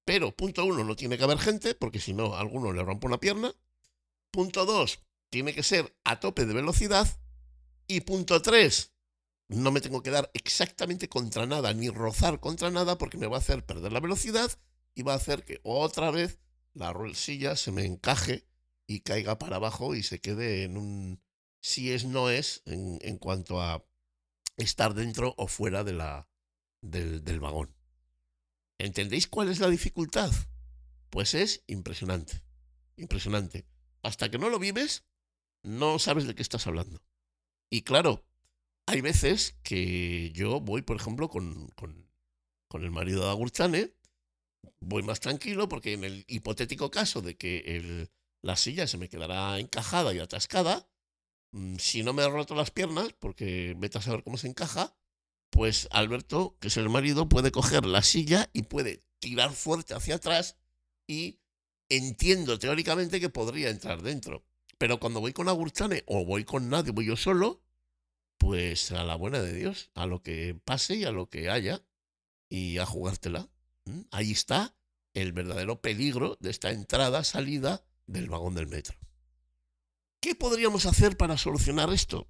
Pero, 0.03 0.35
punto 0.35 0.65
uno, 0.65 0.83
no 0.83 0.95
tiene 0.95 1.17
que 1.17 1.23
haber 1.23 1.39
gente, 1.39 1.73
porque 1.73 1.99
si 1.99 2.13
no, 2.13 2.35
a 2.35 2.41
alguno 2.41 2.73
le 2.73 2.83
rompe 2.83 3.07
una 3.07 3.19
pierna. 3.19 3.55
Punto 4.31 4.65
dos, 4.65 4.99
tiene 5.29 5.53
que 5.53 5.63
ser 5.63 5.95
a 6.03 6.19
tope 6.19 6.45
de 6.45 6.53
velocidad. 6.53 7.07
Y 7.87 8.01
punto 8.01 8.41
tres, 8.41 8.93
no 9.47 9.71
me 9.71 9.81
tengo 9.81 10.03
que 10.03 10.11
dar 10.11 10.29
exactamente 10.33 11.07
contra 11.07 11.45
nada, 11.45 11.73
ni 11.73 11.89
rozar 11.89 12.39
contra 12.39 12.71
nada, 12.71 12.97
porque 12.97 13.17
me 13.17 13.27
va 13.27 13.37
a 13.37 13.39
hacer 13.39 13.65
perder 13.65 13.93
la 13.93 13.99
velocidad 13.99 14.51
y 14.95 15.03
va 15.03 15.13
a 15.13 15.17
hacer 15.17 15.45
que 15.45 15.59
otra 15.63 16.11
vez 16.11 16.39
la 16.73 16.93
silla 17.13 17.55
se 17.55 17.71
me 17.71 17.85
encaje 17.85 18.45
y 18.87 18.99
caiga 18.99 19.39
para 19.39 19.55
abajo 19.55 19.95
y 19.95 20.03
se 20.03 20.19
quede 20.19 20.63
en 20.63 20.77
un 20.77 21.24
si 21.65 21.91
es 21.91 22.05
no 22.05 22.29
es 22.29 22.61
en, 22.65 22.99
en 23.01 23.17
cuanto 23.17 23.59
a 23.59 23.83
estar 24.55 24.93
dentro 24.93 25.33
o 25.35 25.47
fuera 25.47 25.83
de 25.83 25.93
la, 25.93 26.29
del, 26.83 27.39
vagón. 27.39 27.75
¿Entendéis 28.77 29.25
cuál 29.25 29.49
es 29.49 29.59
la 29.59 29.67
dificultad? 29.67 30.31
Pues 31.09 31.33
es 31.33 31.63
impresionante, 31.65 32.43
impresionante. 32.97 33.65
Hasta 34.03 34.29
que 34.29 34.37
no 34.37 34.51
lo 34.51 34.59
vives, 34.59 35.05
no 35.63 35.97
sabes 35.97 36.27
de 36.27 36.35
qué 36.35 36.43
estás 36.43 36.67
hablando. 36.67 37.01
Y 37.71 37.81
claro, 37.81 38.23
hay 38.85 39.01
veces 39.01 39.57
que 39.63 40.31
yo 40.33 40.61
voy, 40.61 40.83
por 40.83 40.97
ejemplo, 40.97 41.29
con, 41.29 41.69
con, 41.69 42.07
con 42.67 42.83
el 42.83 42.91
marido 42.91 43.23
de 43.23 43.31
Agurchane 43.31 43.95
voy 44.81 45.01
más 45.01 45.19
tranquilo 45.19 45.67
porque 45.67 45.93
en 45.93 46.03
el 46.03 46.25
hipotético 46.27 46.91
caso 46.91 47.23
de 47.23 47.35
que 47.37 47.57
el, 47.65 48.11
la 48.43 48.55
silla 48.55 48.85
se 48.85 48.99
me 48.99 49.09
quedará 49.09 49.57
encajada 49.57 50.13
y 50.13 50.19
atascada, 50.19 50.87
si 51.77 52.03
no 52.03 52.13
me 52.13 52.23
he 52.23 52.29
roto 52.29 52.55
las 52.55 52.71
piernas, 52.71 53.13
porque 53.19 53.75
vete 53.77 53.97
a 53.97 54.01
saber 54.01 54.23
cómo 54.23 54.37
se 54.37 54.47
encaja, 54.47 54.95
pues 55.49 55.87
Alberto, 55.91 56.57
que 56.59 56.67
es 56.67 56.77
el 56.77 56.89
marido, 56.89 57.29
puede 57.29 57.51
coger 57.51 57.85
la 57.85 58.01
silla 58.01 58.49
y 58.53 58.63
puede 58.63 59.01
tirar 59.19 59.53
fuerte 59.53 59.93
hacia 59.93 60.15
atrás 60.15 60.57
y 61.07 61.39
entiendo 61.89 62.59
teóricamente 62.59 63.19
que 63.19 63.29
podría 63.29 63.69
entrar 63.69 64.01
dentro. 64.01 64.43
Pero 64.77 64.99
cuando 64.99 65.21
voy 65.21 65.31
con 65.31 65.47
Agurchane 65.47 66.03
o 66.07 66.25
voy 66.25 66.43
con 66.43 66.69
nadie, 66.69 66.91
voy 66.91 67.05
yo 67.05 67.15
solo, 67.15 67.61
pues 68.37 68.91
a 68.91 69.03
la 69.03 69.15
buena 69.15 69.41
de 69.41 69.53
Dios, 69.53 69.91
a 69.95 70.05
lo 70.05 70.21
que 70.21 70.59
pase 70.65 70.95
y 70.95 71.05
a 71.05 71.11
lo 71.11 71.29
que 71.29 71.49
haya 71.49 71.81
y 72.49 72.77
a 72.79 72.85
jugártela. 72.85 73.49
¿Mm? 73.85 74.01
Ahí 74.11 74.31
está 74.31 74.75
el 75.13 75.31
verdadero 75.31 75.79
peligro 75.79 76.37
de 76.41 76.49
esta 76.49 76.71
entrada-salida 76.71 77.85
del 78.07 78.29
vagón 78.29 78.55
del 78.55 78.67
metro. 78.67 79.04
¿Qué 80.25 80.33
podríamos 80.33 80.87
hacer 80.87 81.17
para 81.17 81.37
solucionar 81.37 81.93
esto? 81.93 82.27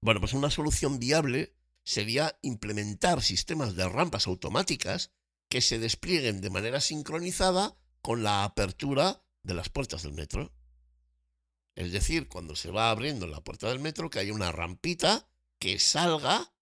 Bueno, 0.00 0.18
pues 0.18 0.32
una 0.32 0.50
solución 0.50 0.98
viable 0.98 1.54
sería 1.84 2.36
implementar 2.42 3.22
sistemas 3.22 3.76
de 3.76 3.88
rampas 3.88 4.26
automáticas 4.26 5.12
que 5.48 5.60
se 5.60 5.78
desplieguen 5.78 6.40
de 6.40 6.50
manera 6.50 6.80
sincronizada 6.80 7.78
con 8.02 8.24
la 8.24 8.42
apertura 8.42 9.22
de 9.44 9.54
las 9.54 9.68
puertas 9.68 10.02
del 10.02 10.14
metro. 10.14 10.52
Es 11.76 11.92
decir, 11.92 12.26
cuando 12.26 12.56
se 12.56 12.72
va 12.72 12.90
abriendo 12.90 13.28
la 13.28 13.44
puerta 13.44 13.68
del 13.68 13.78
metro, 13.78 14.10
que 14.10 14.18
haya 14.18 14.34
una 14.34 14.50
rampita 14.50 15.28
que 15.60 15.78
salga 15.78 16.52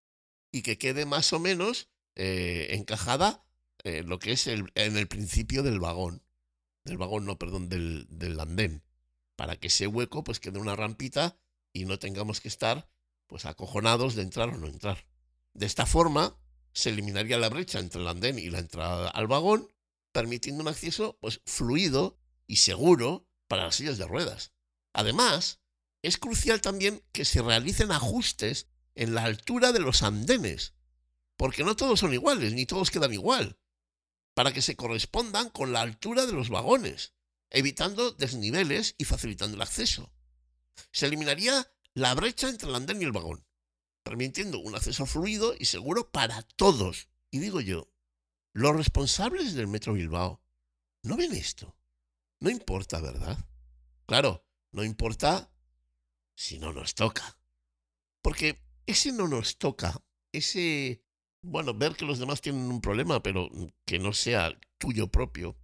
y 0.50 0.60
que 0.60 0.76
quede 0.76 1.06
más 1.06 1.32
o 1.32 1.40
menos 1.40 1.88
eh, 2.14 2.66
encajada 2.72 3.42
eh, 3.84 4.02
lo 4.02 4.18
que 4.18 4.32
es 4.32 4.46
el, 4.46 4.70
en 4.74 4.98
el 4.98 5.08
principio 5.08 5.62
del 5.62 5.80
vagón. 5.80 6.22
Del 6.84 6.98
vagón, 6.98 7.24
no, 7.24 7.38
perdón, 7.38 7.70
del 7.70 8.38
andén. 8.38 8.82
Para 9.42 9.56
que 9.56 9.66
ese 9.66 9.88
hueco 9.88 10.22
pues 10.22 10.38
quede 10.38 10.60
una 10.60 10.76
rampita 10.76 11.36
y 11.72 11.84
no 11.84 11.98
tengamos 11.98 12.40
que 12.40 12.46
estar 12.46 12.88
pues 13.26 13.44
acojonados 13.44 14.14
de 14.14 14.22
entrar 14.22 14.50
o 14.50 14.56
no 14.56 14.68
entrar. 14.68 15.04
De 15.52 15.66
esta 15.66 15.84
forma 15.84 16.38
se 16.72 16.90
eliminaría 16.90 17.38
la 17.38 17.48
brecha 17.48 17.80
entre 17.80 18.00
el 18.00 18.06
andén 18.06 18.38
y 18.38 18.50
la 18.50 18.60
entrada 18.60 19.10
al 19.10 19.26
vagón, 19.26 19.66
permitiendo 20.12 20.62
un 20.62 20.68
acceso 20.68 21.18
pues 21.20 21.40
fluido 21.44 22.20
y 22.46 22.58
seguro 22.58 23.26
para 23.48 23.64
las 23.64 23.74
sillas 23.74 23.98
de 23.98 24.06
ruedas. 24.06 24.52
Además, 24.92 25.58
es 26.02 26.18
crucial 26.18 26.60
también 26.60 27.02
que 27.10 27.24
se 27.24 27.42
realicen 27.42 27.90
ajustes 27.90 28.68
en 28.94 29.12
la 29.12 29.24
altura 29.24 29.72
de 29.72 29.80
los 29.80 30.04
andenes, 30.04 30.74
porque 31.36 31.64
no 31.64 31.74
todos 31.74 31.98
son 31.98 32.14
iguales, 32.14 32.52
ni 32.52 32.64
todos 32.64 32.92
quedan 32.92 33.12
igual 33.12 33.58
para 34.34 34.52
que 34.52 34.62
se 34.62 34.76
correspondan 34.76 35.50
con 35.50 35.72
la 35.72 35.80
altura 35.80 36.26
de 36.26 36.32
los 36.32 36.48
vagones, 36.48 37.12
evitando 37.52 38.12
desniveles 38.12 38.94
y 38.98 39.04
facilitando 39.04 39.56
el 39.56 39.62
acceso. 39.62 40.12
Se 40.90 41.06
eliminaría 41.06 41.70
la 41.94 42.14
brecha 42.14 42.48
entre 42.48 42.68
el 42.68 42.74
andén 42.74 43.00
y 43.00 43.04
el 43.04 43.12
vagón, 43.12 43.46
permitiendo 44.02 44.58
un 44.58 44.74
acceso 44.74 45.06
fluido 45.06 45.54
y 45.58 45.66
seguro 45.66 46.10
para 46.10 46.42
todos. 46.56 47.08
Y 47.30 47.38
digo 47.38 47.60
yo, 47.60 47.92
los 48.52 48.74
responsables 48.74 49.54
del 49.54 49.68
Metro 49.68 49.92
Bilbao 49.92 50.42
no 51.02 51.16
ven 51.16 51.32
esto. 51.32 51.76
No 52.40 52.50
importa, 52.50 53.00
¿verdad? 53.00 53.38
Claro, 54.06 54.44
no 54.72 54.82
importa 54.82 55.52
si 56.34 56.58
no 56.58 56.72
nos 56.72 56.94
toca. 56.94 57.38
Porque 58.22 58.64
ese 58.86 59.12
no 59.12 59.28
nos 59.28 59.58
toca, 59.58 60.02
ese 60.32 61.04
bueno, 61.42 61.74
ver 61.74 61.94
que 61.96 62.04
los 62.04 62.18
demás 62.18 62.40
tienen 62.40 62.70
un 62.70 62.80
problema, 62.80 63.22
pero 63.22 63.50
que 63.84 63.98
no 63.98 64.12
sea 64.12 64.56
tuyo 64.78 65.08
propio, 65.08 65.56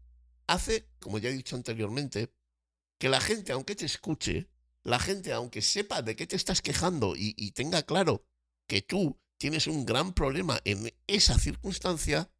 hace, 0.49 0.89
como 0.99 1.19
ya 1.19 1.29
he 1.29 1.33
dicho 1.33 1.55
anteriormente, 1.55 2.33
que 2.99 3.09
la 3.09 3.21
gente, 3.21 3.53
aunque 3.53 3.77
te 3.77 3.87
escuche, 3.87 4.49
la 4.83 4.99
gente, 4.99 5.33
aunque 5.33 5.63
sepa 5.63 6.03
de 6.03 6.17
qué 6.17 6.27
te 6.27 6.35
estás 6.35 6.63
quejando 6.63 7.15
y, 7.17 7.53
tenga 7.53 7.83
claro 7.83 8.25
que 8.67 8.83
tú 8.83 9.21
tienes 9.37 9.67
un 9.67 9.87
gran 9.87 10.13
problema 10.13 10.61
en 10.65 10.93
esa 11.07 11.39
circunstancia, 11.39 12.31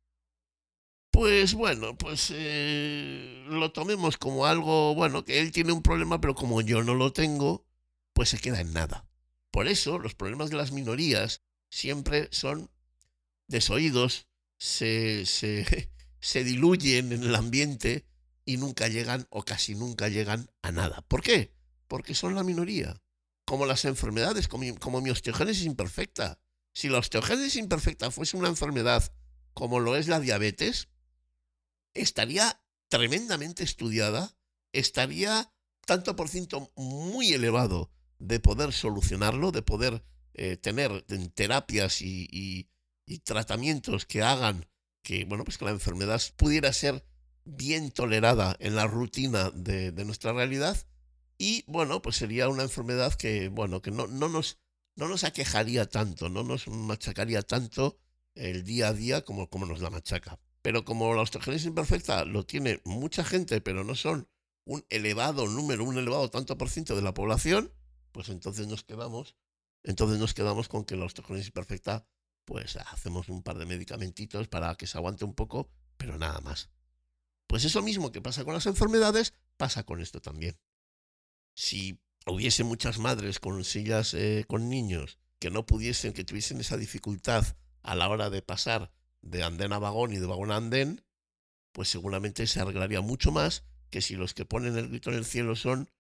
pues 1.11 1.55
bueno, 1.55 1.97
pues 1.97 2.33
eh, 2.35 3.45
lo 3.49 3.73
tomemos 3.73 4.17
como 4.17 4.47
algo, 4.47 4.95
bueno, 4.95 5.25
que 5.25 5.41
él 5.41 5.53
tiene 5.53 5.73
un 5.73 5.83
problema, 5.83 6.21
pero 6.21 6.35
como 6.35 6.61
yo 6.61 6.83
no 6.83 6.95
lo 6.95 7.13
tengo, 7.13 7.65
pues 8.13 8.31
se 8.31 8.39
queda 8.39 8.61
en 8.61 8.73
nada. 8.73 9.07
Por 9.51 9.69
eso 9.69 9.99
los 9.99 10.15
problemas 10.15 10.51
de 10.51 10.57
las 10.57 10.73
minorías 10.73 11.43
siempre 11.71 12.29
son 12.31 12.71
desoídos, 13.47 14.27
se, 14.59 15.27
se, 15.27 15.91
se 16.21 16.45
diluyen 16.45 17.13
en 17.13 17.23
el 17.23 17.35
ambiente 17.35 18.07
y 18.45 18.57
nunca 18.57 18.89
llegan 18.89 19.27
o 19.31 19.45
casi 19.45 19.75
nunca 19.75 20.09
llegan 20.09 20.51
a 20.63 20.73
nada. 20.73 21.03
¿Por 21.03 21.23
qué? 21.23 21.53
Porque 21.87 22.15
son 22.15 22.35
la 22.35 22.45
minoría. 22.45 23.03
Como 23.45 23.67
las 23.67 23.85
enfermedades, 23.85 24.49
como, 24.49 25.01
mi 25.01 25.11
osteogénesis 25.11 25.65
imperfecta. 25.65 26.41
Si 26.73 26.89
la 26.89 26.99
osteogénesis 26.99 27.57
imperfecta 27.57 28.11
fuese 28.11 28.37
una 28.37 28.49
enfermedad 28.49 29.13
como 29.55 29.81
lo 29.81 29.97
es 29.97 30.07
la 30.09 30.21
diabetes, 30.21 30.89
estaría 31.95 32.63
tremendamente 32.89 33.65
estudiada, 33.65 34.37
estaría 34.73 35.53
tanto 35.85 36.15
por 36.17 36.29
ciento 36.29 36.73
muy 36.77 37.33
elevado 37.33 37.91
de 38.19 38.41
poder 38.41 38.73
solucionarlo, 38.73 39.53
de 39.53 39.63
poder 39.63 40.05
eh, 40.35 40.57
tener 40.57 41.03
terapias 41.35 42.01
y, 42.01 42.71
tratamientos 43.25 44.07
que 44.07 44.23
hagan 44.23 44.67
que, 45.09 45.25
bueno, 45.25 45.43
pues 45.43 45.57
que 45.57 45.65
la 45.65 45.71
enfermedad 45.71 46.21
pudiera 46.37 46.71
ser 46.71 47.03
bien 47.47 47.91
tolerada 47.91 48.55
en 48.61 48.77
la 48.77 48.87
rutina 48.87 49.51
de, 49.55 49.91
nuestra 50.05 50.35
realidad 50.35 50.77
y, 51.39 51.65
bueno, 51.67 52.03
pues 52.03 52.17
sería 52.17 52.51
una 52.51 52.63
enfermedad 52.63 53.15
que, 53.15 53.49
bueno, 53.49 53.81
que 53.81 53.91
no, 53.91 54.07
no, 54.07 54.29
nos, 54.29 54.59
no 54.97 55.09
nos 55.09 55.25
aquejaría 55.25 55.89
tanto, 55.89 56.29
no 56.29 56.43
nos 56.43 56.69
machacaría 56.69 57.41
tanto 57.41 57.99
el 58.35 58.65
día 58.65 58.89
a 58.89 58.93
día 58.93 59.25
como, 59.25 59.49
como 59.49 59.65
nos 59.65 59.81
la 59.81 59.89
machaca. 59.89 60.39
Pero 60.61 60.85
como 60.85 61.15
la 61.15 61.23
osteogénesis 61.23 61.69
imperfecta 61.69 62.27
lo 62.27 62.45
tiene 62.45 62.83
mucha 62.85 63.25
gente, 63.25 63.63
pero 63.63 63.85
no 63.85 63.95
son 63.95 64.29
un 64.67 64.85
elevado 64.91 65.47
número, 65.47 65.85
un 65.85 65.97
elevado 65.97 66.29
tanto 66.29 66.59
por 66.59 66.69
ciento 66.69 66.95
de 66.95 67.01
la 67.01 67.15
población, 67.15 67.73
pues 68.13 68.29
entonces 68.29 68.67
nos 68.67 68.85
quedamos, 68.85 69.37
entonces 69.85 70.19
nos 70.19 70.35
quedamos 70.35 70.69
con 70.69 70.85
que 70.85 70.97
la 70.97 71.07
osteogénesis 71.07 71.47
imperfecta, 71.47 72.07
pues 72.49 72.77
hacemos 72.77 73.29
un 73.29 73.43
par 73.43 73.59
de 73.59 73.67
medicamentitos 73.67 74.49
para 74.49 74.75
que 74.77 74.87
se 74.87 74.97
aguante 74.97 75.27
un 75.27 75.35
poco, 75.35 75.69
pero 75.99 76.17
nada 76.17 76.41
más. 76.41 76.71
Pues 77.47 77.63
eso 77.67 77.83
mismo 77.83 78.11
que 78.11 78.23
pasa 78.23 78.43
con 78.43 78.55
las 78.55 78.65
enfermedades, 78.65 79.35
pasa 79.59 79.83
con 79.83 80.01
esto 80.01 80.23
también. 80.23 80.59
Si 81.55 82.01
hubiese 82.25 82.65
muchas 82.65 82.99
madres 83.01 83.39
con 83.39 83.63
sillas 83.65 84.15
eh, 84.15 84.47
con 84.49 84.71
niños 84.71 85.19
que 85.39 85.51
no 85.51 85.67
pudiesen, 85.67 86.15
que 86.15 86.25
tuviesen 86.25 86.59
esa 86.59 86.79
dificultad 86.79 87.45
a 87.83 87.95
la 87.95 88.09
hora 88.09 88.31
de 88.31 88.41
pasar 88.41 88.93
de 89.21 89.43
andén 89.43 89.75
a 89.75 89.79
vagón 89.79 90.15
y 90.15 90.17
de 90.17 90.25
vagón 90.25 90.51
a 90.51 90.57
andén, 90.57 91.05
pues 91.73 91.91
seguramente 91.91 92.47
se 92.47 92.61
arreglaría 92.61 93.03
mucho 93.03 93.31
más 93.31 93.65
que 93.91 94.01
si 94.01 94.17
los 94.17 94.33
que 94.33 94.47
ponen 94.47 94.79
el 94.79 94.89
grito 94.89 95.11
en 95.11 95.17
el 95.17 95.27
cielo 95.27 95.55
son 95.55 95.91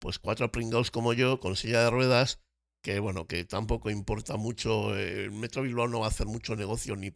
pues 0.00 0.18
cuatro 0.18 0.52
pringados 0.52 0.90
como 0.90 1.14
yo 1.14 1.40
con 1.40 1.56
silla 1.56 1.82
de 1.82 1.88
ruedas 1.88 2.43
que 2.84 3.00
bueno, 3.00 3.26
que 3.26 3.46
tampoco 3.46 3.88
importa 3.88 4.36
mucho, 4.36 4.94
el 4.94 5.30
Metro 5.30 5.62
Bilbao 5.62 5.88
no 5.88 6.00
va 6.00 6.06
a 6.06 6.10
hacer 6.10 6.26
mucho 6.26 6.54
negocio, 6.54 6.96
ni, 6.96 7.14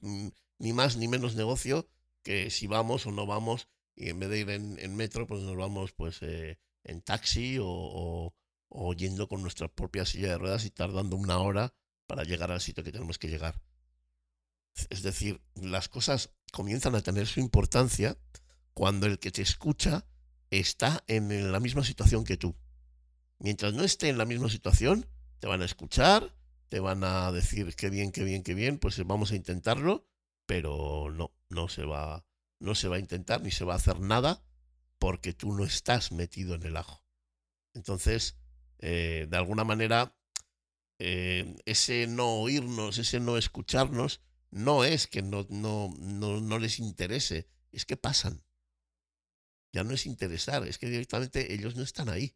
ni 0.59 0.73
más 0.73 0.97
ni 0.97 1.09
menos 1.09 1.35
negocio, 1.35 1.87
que 2.23 2.49
si 2.49 2.67
vamos 2.67 3.07
o 3.07 3.13
no 3.13 3.27
vamos, 3.27 3.69
y 3.95 4.09
en 4.09 4.19
vez 4.19 4.31
de 4.31 4.39
ir 4.39 4.49
en, 4.49 4.97
metro, 4.97 5.27
pues 5.27 5.43
nos 5.43 5.59
vamos 5.59 5.93
pues 5.93 6.23
eh, 6.23 6.59
en 6.85 7.03
taxi 7.03 7.59
o, 7.61 8.35
o, 8.71 8.95
yendo 8.95 9.29
con 9.29 9.43
nuestra 9.43 9.69
propia 9.69 10.07
silla 10.07 10.29
de 10.29 10.39
ruedas 10.39 10.65
y 10.65 10.71
tardando 10.71 11.17
una 11.17 11.37
hora 11.39 11.75
para 12.07 12.25
llegar 12.25 12.51
al 12.51 12.63
sitio 12.63 12.83
que 12.83 12.93
tenemos 12.93 13.19
que 13.19 13.29
llegar. 13.29 13.61
Es 14.89 15.03
decir, 15.03 15.43
las 15.55 15.91
cosas 15.91 16.31
comienzan 16.51 16.95
a 16.95 17.03
tener 17.03 17.27
su 17.27 17.41
importancia 17.41 18.17
cuando 18.73 19.07
el 19.07 19.19
que 19.19 19.33
te 19.33 19.43
escucha 19.43 20.07
está 20.49 21.05
en 21.09 21.53
la 21.53 21.61
misma 21.61 21.85
situación 21.85 22.25
que 22.25 22.39
tú. 22.39 22.57
Mientras 23.39 23.75
no 23.75 23.85
esté 23.85 24.09
en 24.09 24.17
la 24.17 24.25
misma 24.25 24.49
situación, 24.49 25.07
te 25.39 25.47
van 25.47 25.63
a 25.63 25.65
escuchar, 25.65 26.35
te 26.69 26.81
van 26.81 27.05
a 27.05 27.33
decir 27.33 27.75
qué 27.77 27.91
bien, 27.91 28.13
qué 28.13 28.25
bien, 28.25 28.43
qué 28.43 28.55
bien, 28.55 28.79
pues 28.79 29.05
vamos 29.07 29.33
a 29.33 29.37
intentarlo, 29.37 30.07
pero 30.47 31.11
no, 31.11 31.33
no 31.49 31.69
se 31.69 31.85
va, 31.85 32.25
no 32.59 32.75
se 32.75 32.89
va 32.89 32.97
a 32.97 33.01
intentar 33.01 33.43
ni 33.43 33.51
se 33.51 33.65
va 33.65 33.75
a 33.75 33.77
hacer 33.77 34.01
nada 34.01 34.43
porque 34.99 35.33
tú 35.33 35.53
no 35.53 35.65
estás 35.65 36.13
metido 36.13 36.55
en 36.55 36.65
el 36.65 36.77
ajo. 36.77 37.05
Entonces, 37.75 38.37
eh, 38.79 39.27
de 39.31 39.37
alguna 39.37 39.65
manera, 39.65 40.17
eh, 40.99 41.57
ese 41.65 42.07
no 42.07 42.41
oírnos, 42.41 42.99
ese 42.99 43.21
no 43.21 43.37
escucharnos, 43.37 44.21
no 44.51 44.85
es 44.85 45.07
que 45.07 45.23
no, 45.23 45.47
no, 45.51 45.95
no, 45.99 46.41
no 46.41 46.59
les 46.59 46.79
interese, 46.79 47.49
es 47.71 47.85
que 47.85 47.97
pasan. 47.97 48.45
Ya 49.73 49.85
no 49.85 49.95
es 49.95 50.07
interesar, 50.07 50.67
es 50.67 50.79
que 50.79 50.89
directamente 50.89 51.53
ellos 51.53 51.77
no 51.77 51.83
están 51.83 52.09
ahí. 52.09 52.35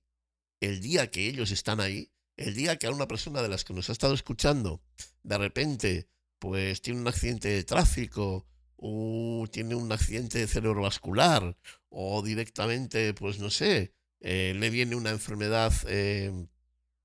El 0.61 0.81
día 0.81 1.11
que 1.11 1.27
ellos 1.29 1.51
están 1.51 1.81
ahí, 1.81 2.13
el 2.37 2.55
día 2.55 2.77
que 2.77 2.87
a 2.87 2.91
una 2.91 3.09
persona 3.09 3.43
de 3.43 3.49
las 3.49 3.65
que 3.65 3.75
nos 3.75 3.89
ha 3.89 3.93
estado 3.93 4.15
escuchando, 4.15 4.83
de 5.23 5.39
repente, 5.39 6.09
pues 6.39 6.83
tiene 6.83 7.01
un 7.01 7.09
accidente 7.09 7.49
de 7.49 7.65
tráfico, 7.65 8.47
o 8.77 9.47
tiene 9.51 9.77
un 9.77 9.93
accidente 9.93 10.47
cerebrovascular, 10.49 11.57
o 11.89 12.23
directamente, 12.23 13.15
pues 13.15 13.39
no 13.39 13.49
sé, 13.49 13.95
eh, 14.21 14.55
le 14.57 14.71
viene 14.71 14.97
una 14.97 15.11
enfermedad, 15.11 15.73
eh, 15.87 16.49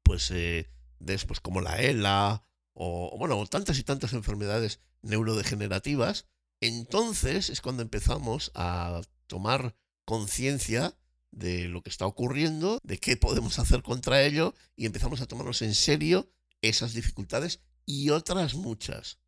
pues 0.01 0.31
eh, 0.31 0.71
después 0.99 1.39
como 1.39 1.61
la 1.61 1.79
ELA, 1.79 2.43
o 2.73 3.15
bueno, 3.19 3.45
tantas 3.45 3.77
y 3.77 3.83
tantas 3.83 4.13
enfermedades 4.13 4.79
neurodegenerativas, 5.03 6.25
entonces 6.61 7.49
es 7.49 7.61
cuando 7.61 7.83
empezamos 7.83 8.51
a 8.55 9.01
tomar 9.27 9.75
conciencia 10.05 10.97
de 11.37 11.67
lo 11.67 11.81
que 11.81 11.89
está 11.89 12.05
ocurriendo, 12.05 12.79
de 12.83 12.97
qué 12.97 13.17
podemos 13.17 13.59
hacer 13.59 13.83
contra 13.83 14.23
ello 14.23 14.53
y 14.75 14.85
empezamos 14.85 15.21
a 15.21 15.27
tomarnos 15.27 15.61
en 15.61 15.75
serio 15.75 16.31
esas 16.61 16.93
dificultades 16.93 17.61
y 17.85 18.09
otras 18.09 18.55
muchas. 18.55 19.19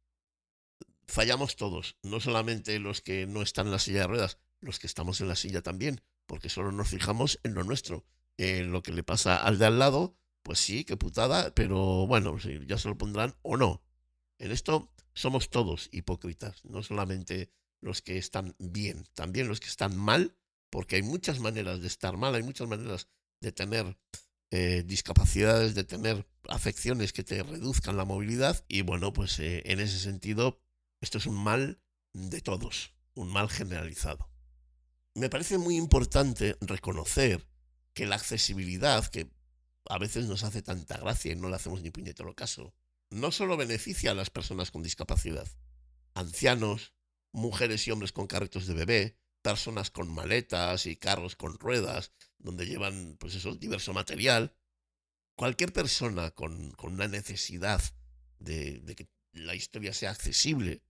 Fallamos 1.07 1.55
todos, 1.55 1.97
no 2.03 2.19
solamente 2.19 2.79
los 2.79 3.01
que 3.01 3.25
no 3.25 3.41
están 3.41 3.67
en 3.67 3.71
la 3.71 3.79
silla 3.79 4.01
de 4.01 4.07
ruedas, 4.07 4.37
los 4.59 4.79
que 4.79 4.87
estamos 4.87 5.21
en 5.21 5.27
la 5.27 5.35
silla 5.35 5.61
también, 5.61 6.01
porque 6.25 6.49
solo 6.49 6.71
nos 6.71 6.89
fijamos 6.89 7.39
en 7.43 7.53
lo 7.53 7.63
nuestro, 7.63 8.05
en 8.37 8.71
lo 8.71 8.83
que 8.83 8.91
le 8.91 9.03
pasa 9.03 9.37
al 9.37 9.57
de 9.57 9.65
al 9.65 9.79
lado 9.79 10.19
pues 10.43 10.59
sí, 10.59 10.83
qué 10.83 10.97
putada, 10.97 11.53
pero 11.53 12.07
bueno, 12.07 12.37
ya 12.65 12.77
se 12.77 12.89
lo 12.89 12.97
pondrán 12.97 13.35
o 13.41 13.57
no. 13.57 13.83
En 14.37 14.51
esto 14.51 14.91
somos 15.13 15.49
todos 15.49 15.89
hipócritas, 15.91 16.63
no 16.65 16.81
solamente 16.81 17.51
los 17.81 18.01
que 18.01 18.17
están 18.17 18.55
bien, 18.57 19.05
también 19.13 19.47
los 19.47 19.59
que 19.59 19.67
están 19.67 19.95
mal, 19.97 20.35
porque 20.69 20.97
hay 20.97 21.01
muchas 21.03 21.39
maneras 21.39 21.81
de 21.81 21.87
estar 21.87 22.17
mal, 22.17 22.35
hay 22.35 22.43
muchas 22.43 22.67
maneras 22.67 23.07
de 23.41 23.51
tener 23.51 23.97
eh, 24.51 24.83
discapacidades, 24.85 25.75
de 25.75 25.83
tener 25.83 26.27
afecciones 26.47 27.13
que 27.13 27.23
te 27.23 27.43
reduzcan 27.43 27.97
la 27.97 28.05
movilidad 28.05 28.65
y 28.67 28.81
bueno, 28.81 29.13
pues 29.13 29.39
eh, 29.39 29.61
en 29.65 29.79
ese 29.79 29.99
sentido 29.99 30.61
esto 31.01 31.17
es 31.17 31.25
un 31.25 31.35
mal 31.35 31.81
de 32.13 32.41
todos, 32.41 32.93
un 33.13 33.31
mal 33.31 33.49
generalizado. 33.49 34.29
Me 35.15 35.29
parece 35.29 35.57
muy 35.57 35.75
importante 35.75 36.57
reconocer 36.61 37.47
que 37.93 38.05
la 38.05 38.15
accesibilidad, 38.15 39.05
que 39.07 39.29
a 39.87 39.97
veces 39.97 40.25
nos 40.25 40.43
hace 40.43 40.61
tanta 40.61 40.97
gracia 40.97 41.31
y 41.31 41.35
no 41.35 41.49
le 41.49 41.55
hacemos 41.55 41.81
ni 41.81 41.91
puñetero 41.91 42.33
caso. 42.35 42.73
No 43.09 43.31
solo 43.31 43.57
beneficia 43.57 44.11
a 44.11 44.15
las 44.15 44.29
personas 44.29 44.71
con 44.71 44.83
discapacidad, 44.83 45.47
ancianos, 46.13 46.93
mujeres 47.31 47.87
y 47.87 47.91
hombres 47.91 48.11
con 48.11 48.27
carritos 48.27 48.67
de 48.67 48.73
bebé, 48.73 49.17
personas 49.41 49.89
con 49.91 50.13
maletas 50.13 50.85
y 50.85 50.95
carros 50.95 51.35
con 51.35 51.57
ruedas, 51.57 52.11
donde 52.37 52.65
llevan, 52.65 53.17
pues 53.19 53.35
eso, 53.35 53.55
diverso 53.55 53.93
material. 53.93 54.55
Cualquier 55.35 55.71
persona 55.71 56.31
con, 56.31 56.71
con 56.71 56.93
una 56.93 57.07
necesidad 57.07 57.81
de, 58.39 58.95
que 58.95 59.09
la 59.31 59.55
historia 59.55 59.93
sea 59.93 60.11
accesible, 60.11 60.81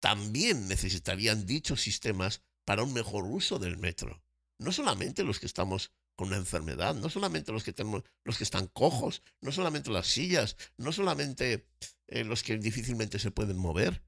también 0.00 0.68
necesitarían 0.68 1.46
dichos 1.46 1.80
sistemas 1.80 2.42
para 2.64 2.82
un 2.82 2.92
mejor 2.92 3.24
uso 3.24 3.58
del 3.58 3.78
metro. 3.78 4.22
No 4.58 4.72
solamente 4.72 5.24
los 5.24 5.38
que 5.38 5.46
estamos 5.46 5.92
con 6.16 6.28
una 6.28 6.36
enfermedad, 6.36 6.94
no 6.94 7.08
solamente 7.08 7.52
los 7.52 7.64
que 7.64 7.72
tenemos, 7.72 8.02
los 8.24 8.38
que 8.38 8.44
están 8.44 8.66
cojos, 8.68 9.22
no 9.40 9.52
solamente 9.52 9.90
las 9.90 10.06
sillas, 10.06 10.56
no 10.76 10.92
solamente 10.92 11.68
eh, 12.08 12.24
los 12.24 12.42
que 12.42 12.58
difícilmente 12.58 13.18
se 13.18 13.30
pueden 13.30 13.58
mover. 13.58 14.02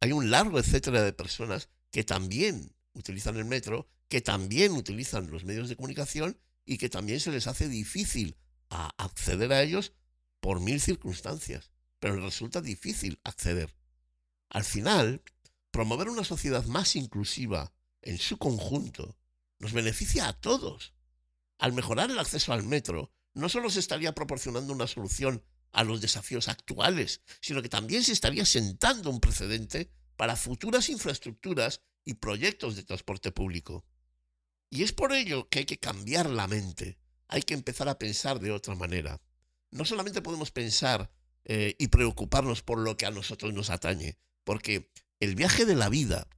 Hay 0.00 0.12
un 0.12 0.30
largo 0.30 0.58
etcétera 0.58 1.02
de 1.02 1.12
personas 1.12 1.68
que 1.94 2.02
también 2.02 2.74
utilizan 2.94 3.36
el 3.36 3.44
metro, 3.44 3.88
que 4.08 4.20
también 4.20 4.72
utilizan 4.72 5.30
los 5.30 5.44
medios 5.44 5.68
de 5.68 5.76
comunicación 5.76 6.36
y 6.64 6.76
que 6.76 6.88
también 6.88 7.20
se 7.20 7.30
les 7.30 7.46
hace 7.46 7.68
difícil 7.68 8.36
acceder 8.68 9.52
a 9.52 9.62
ellos 9.62 9.92
por 10.40 10.58
mil 10.58 10.80
circunstancias, 10.80 11.70
pero 12.00 12.16
les 12.16 12.24
resulta 12.24 12.60
difícil 12.60 13.20
acceder. 13.22 13.76
Al 14.48 14.64
final, 14.64 15.22
promover 15.70 16.08
una 16.08 16.24
sociedad 16.24 16.64
más 16.64 16.96
inclusiva 16.96 17.72
en 18.02 18.18
su 18.18 18.38
conjunto 18.38 19.16
nos 19.60 19.72
beneficia 19.72 20.26
a 20.26 20.32
todos 20.32 20.94
al 21.58 21.74
mejorar 21.74 22.10
el 22.10 22.18
acceso 22.18 22.52
al 22.52 22.64
metro, 22.64 23.12
no 23.34 23.48
solo 23.48 23.70
se 23.70 23.78
estaría 23.78 24.16
proporcionando 24.16 24.72
una 24.72 24.88
solución 24.88 25.44
a 25.70 25.84
los 25.84 26.00
desafíos 26.00 26.48
actuales, 26.48 27.20
sino 27.40 27.62
que 27.62 27.68
también 27.68 28.02
se 28.02 28.10
estaría 28.10 28.44
sentando 28.44 29.10
un 29.10 29.20
precedente 29.20 29.92
para 30.16 30.36
futuras 30.36 30.88
infraestructuras 30.88 31.80
y 32.04 32.14
proyectos 32.14 32.76
de 32.76 32.84
transporte 32.84 33.32
público. 33.32 33.84
Y 34.70 34.82
es 34.82 34.92
por 34.92 35.12
ello 35.12 35.48
que 35.48 35.60
hay 35.60 35.64
que 35.64 35.78
cambiar 35.78 36.28
la 36.28 36.46
mente, 36.46 36.98
hay 37.28 37.42
que 37.42 37.54
empezar 37.54 37.88
a 37.88 37.98
pensar 37.98 38.40
de 38.40 38.50
otra 38.50 38.74
manera. 38.74 39.20
No 39.70 39.84
solamente 39.84 40.22
podemos 40.22 40.50
pensar 40.50 41.10
eh, 41.44 41.74
y 41.78 41.88
preocuparnos 41.88 42.62
por 42.62 42.78
lo 42.78 42.96
que 42.96 43.06
a 43.06 43.10
nosotros 43.10 43.52
nos 43.52 43.70
atañe, 43.70 44.18
porque 44.44 44.90
el 45.20 45.34
viaje 45.34 45.64
de 45.64 45.74
la 45.74 45.88
vida 45.88 46.28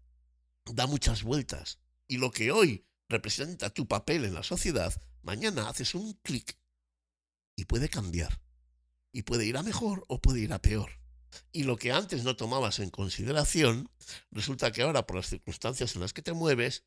da 0.67 0.87
muchas 0.87 1.23
vueltas 1.23 1.79
y 2.09 2.19
lo 2.19 2.31
que 2.31 2.53
hoy 2.53 2.87
representa 3.09 3.71
tu 3.71 3.87
papel 3.87 4.25
en 4.25 4.35
la 4.35 4.43
sociedad, 4.43 4.95
mañana 5.23 5.69
haces 5.69 5.95
un 5.95 6.15
clic 6.23 6.59
y 7.57 7.65
puede 7.65 7.89
cambiar. 7.89 8.41
Y 9.13 9.23
puede 9.23 9.47
ir 9.47 9.57
a 9.57 9.63
mejor 9.63 10.05
o 10.09 10.21
puede 10.21 10.41
ir 10.41 10.53
a 10.53 10.61
peor. 10.61 11.01
Y 11.53 11.65
lo 11.65 11.77
que 11.77 11.93
antes 11.93 12.25
no 12.25 12.37
tomabas 12.37 12.79
en 12.79 12.91
consideración, 12.91 13.91
resulta 14.31 14.73
que 14.73 14.83
ahora 14.83 15.07
por 15.07 15.17
las 15.17 15.29
circunstancias 15.29 15.95
en 15.95 16.03
las 16.03 16.13
que 16.13 16.23
te 16.23 16.33
mueves, 16.33 16.85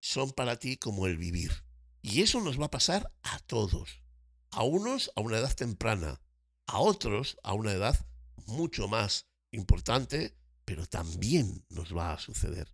son 0.00 0.30
para 0.30 0.58
ti 0.58 0.76
como 0.76 1.06
el 1.06 1.16
vivir. 1.16 1.64
Y 2.02 2.22
eso 2.22 2.40
nos 2.40 2.60
va 2.60 2.66
a 2.66 2.70
pasar 2.70 3.12
a 3.22 3.38
todos. 3.40 4.02
A 4.50 4.62
unos 4.62 5.10
a 5.14 5.20
una 5.20 5.38
edad 5.38 5.54
temprana, 5.54 6.20
a 6.66 6.78
otros 6.78 7.36
a 7.42 7.52
una 7.54 7.72
edad 7.72 7.98
mucho 8.46 8.88
más 8.88 9.26
importante, 9.50 10.34
pero 10.64 10.86
también 10.86 11.64
nos 11.68 11.96
va 11.96 12.12
a 12.12 12.18
suceder. 12.18 12.72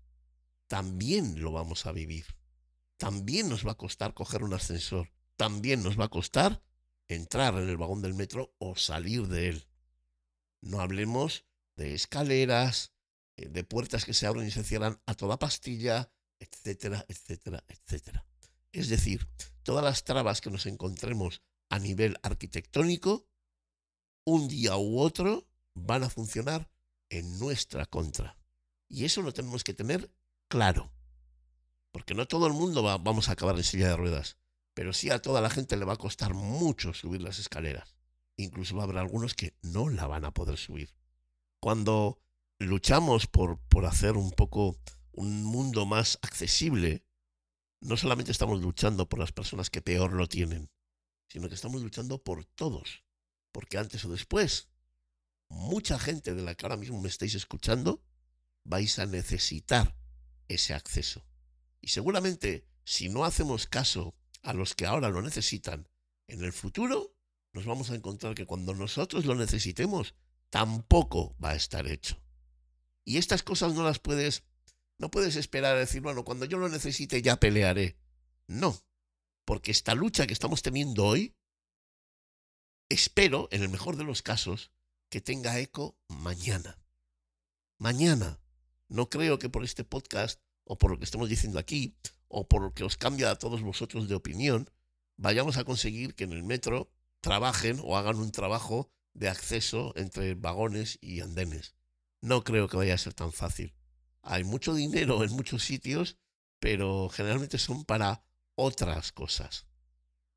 También 0.68 1.42
lo 1.42 1.52
vamos 1.52 1.86
a 1.86 1.92
vivir. 1.92 2.26
También 2.96 3.48
nos 3.48 3.66
va 3.66 3.72
a 3.72 3.76
costar 3.76 4.14
coger 4.14 4.42
un 4.42 4.54
ascensor. 4.54 5.10
También 5.36 5.82
nos 5.82 5.98
va 5.98 6.06
a 6.06 6.10
costar 6.10 6.62
entrar 7.08 7.54
en 7.54 7.68
el 7.68 7.76
vagón 7.76 8.02
del 8.02 8.14
metro 8.14 8.54
o 8.58 8.76
salir 8.76 9.26
de 9.28 9.48
él. 9.48 9.66
No 10.64 10.80
hablemos 10.80 11.44
de 11.76 11.94
escaleras, 11.94 12.92
eh, 13.36 13.48
de 13.48 13.64
puertas 13.64 14.04
que 14.04 14.14
se 14.14 14.26
abren 14.26 14.46
y 14.46 14.50
se 14.50 14.64
cierran 14.64 15.00
a 15.06 15.14
toda 15.14 15.38
pastilla, 15.38 16.10
etcétera, 16.38 17.04
etcétera, 17.08 17.64
etcétera. 17.68 18.26
Es 18.72 18.88
decir, 18.88 19.28
todas 19.62 19.84
las 19.84 20.04
trabas 20.04 20.40
que 20.40 20.50
nos 20.50 20.66
encontremos 20.66 21.42
a 21.68 21.78
nivel 21.78 22.16
arquitectónico, 22.22 23.26
un 24.24 24.48
día 24.48 24.76
u 24.76 24.98
otro 24.98 25.46
van 25.74 26.02
a 26.02 26.10
funcionar 26.10 26.70
en 27.10 27.38
nuestra 27.38 27.86
contra. 27.86 28.38
Y 28.88 29.04
eso 29.04 29.22
lo 29.22 29.32
tenemos 29.32 29.64
que 29.64 29.74
tener 29.74 30.10
claro. 30.48 30.92
Porque 31.92 32.14
no 32.14 32.26
todo 32.26 32.46
el 32.46 32.52
mundo 32.52 32.82
va, 32.82 32.96
vamos 32.98 33.28
a 33.28 33.32
acabar 33.32 33.56
en 33.56 33.64
silla 33.64 33.88
de 33.88 33.96
ruedas 33.96 34.38
pero 34.74 34.92
sí 34.92 35.10
a 35.10 35.22
toda 35.22 35.40
la 35.40 35.50
gente 35.50 35.76
le 35.76 35.84
va 35.84 35.94
a 35.94 35.98
costar 35.98 36.34
mucho 36.34 36.92
subir 36.92 37.22
las 37.22 37.38
escaleras. 37.38 37.96
Incluso 38.36 38.76
va 38.76 38.82
a 38.82 38.84
haber 38.84 38.98
algunos 38.98 39.34
que 39.34 39.54
no 39.62 39.88
la 39.88 40.06
van 40.06 40.24
a 40.24 40.32
poder 40.32 40.56
subir. 40.56 40.94
Cuando 41.60 42.20
luchamos 42.58 43.26
por, 43.26 43.58
por 43.68 43.86
hacer 43.86 44.16
un 44.16 44.30
poco 44.32 44.76
un 45.12 45.44
mundo 45.44 45.86
más 45.86 46.18
accesible, 46.22 47.04
no 47.80 47.96
solamente 47.96 48.32
estamos 48.32 48.60
luchando 48.60 49.08
por 49.08 49.18
las 49.18 49.32
personas 49.32 49.70
que 49.70 49.82
peor 49.82 50.12
lo 50.12 50.28
tienen, 50.28 50.70
sino 51.28 51.48
que 51.48 51.54
estamos 51.54 51.82
luchando 51.82 52.22
por 52.22 52.44
todos. 52.44 53.04
Porque 53.52 53.78
antes 53.78 54.04
o 54.04 54.10
después, 54.10 54.68
mucha 55.48 55.98
gente 55.98 56.34
de 56.34 56.42
la 56.42 56.54
que 56.54 56.66
ahora 56.66 56.76
mismo 56.76 57.00
me 57.00 57.08
estáis 57.08 57.34
escuchando, 57.34 58.02
vais 58.64 58.98
a 58.98 59.06
necesitar 59.06 59.96
ese 60.48 60.74
acceso. 60.74 61.24
Y 61.80 61.88
seguramente, 61.88 62.66
si 62.84 63.08
no 63.08 63.24
hacemos 63.24 63.66
caso 63.66 64.14
a 64.42 64.54
los 64.54 64.74
que 64.74 64.86
ahora 64.86 65.10
lo 65.10 65.22
necesitan, 65.22 65.88
en 66.26 66.42
el 66.42 66.52
futuro 66.52 67.13
nos 67.54 67.64
vamos 67.64 67.90
a 67.90 67.94
encontrar 67.94 68.34
que 68.34 68.46
cuando 68.46 68.74
nosotros 68.74 69.24
lo 69.24 69.36
necesitemos, 69.36 70.14
tampoco 70.50 71.36
va 71.42 71.50
a 71.50 71.54
estar 71.54 71.86
hecho. 71.86 72.20
Y 73.04 73.16
estas 73.16 73.42
cosas 73.44 73.74
no 73.74 73.84
las 73.84 74.00
puedes, 74.00 74.42
no 74.98 75.10
puedes 75.10 75.36
esperar 75.36 75.76
a 75.76 75.78
decir, 75.78 76.02
bueno, 76.02 76.24
cuando 76.24 76.46
yo 76.46 76.58
lo 76.58 76.68
necesite 76.68 77.22
ya 77.22 77.38
pelearé. 77.38 77.96
No, 78.48 78.76
porque 79.44 79.70
esta 79.70 79.94
lucha 79.94 80.26
que 80.26 80.32
estamos 80.32 80.62
teniendo 80.62 81.06
hoy, 81.06 81.36
espero, 82.88 83.48
en 83.52 83.62
el 83.62 83.68
mejor 83.68 83.96
de 83.96 84.04
los 84.04 84.22
casos, 84.22 84.72
que 85.08 85.20
tenga 85.20 85.60
eco 85.60 85.96
mañana. 86.08 86.78
Mañana. 87.78 88.40
No 88.88 89.08
creo 89.08 89.38
que 89.38 89.48
por 89.48 89.64
este 89.64 89.84
podcast 89.84 90.40
o 90.64 90.76
por 90.76 90.90
lo 90.90 90.98
que 90.98 91.04
estamos 91.04 91.28
diciendo 91.28 91.60
aquí 91.60 91.94
o 92.26 92.48
por 92.48 92.62
lo 92.62 92.74
que 92.74 92.82
os 92.82 92.96
cambia 92.96 93.30
a 93.30 93.38
todos 93.38 93.62
vosotros 93.62 94.08
de 94.08 94.16
opinión, 94.16 94.70
vayamos 95.16 95.56
a 95.56 95.64
conseguir 95.64 96.16
que 96.16 96.24
en 96.24 96.32
el 96.32 96.42
metro 96.42 96.90
trabajen 97.24 97.80
o 97.82 97.96
hagan 97.96 98.16
un 98.16 98.30
trabajo 98.32 98.90
de 99.14 99.30
acceso 99.30 99.94
entre 99.96 100.34
vagones 100.34 100.98
y 101.00 101.20
andenes. 101.20 101.74
No 102.20 102.44
creo 102.44 102.68
que 102.68 102.76
vaya 102.76 102.92
a 102.92 102.98
ser 102.98 103.14
tan 103.14 103.32
fácil. 103.32 103.72
Hay 104.20 104.44
mucho 104.44 104.74
dinero 104.74 105.24
en 105.24 105.32
muchos 105.32 105.64
sitios, 105.64 106.18
pero 106.60 107.08
generalmente 107.08 107.56
son 107.56 107.86
para 107.86 108.22
otras 108.56 109.10
cosas. 109.12 109.66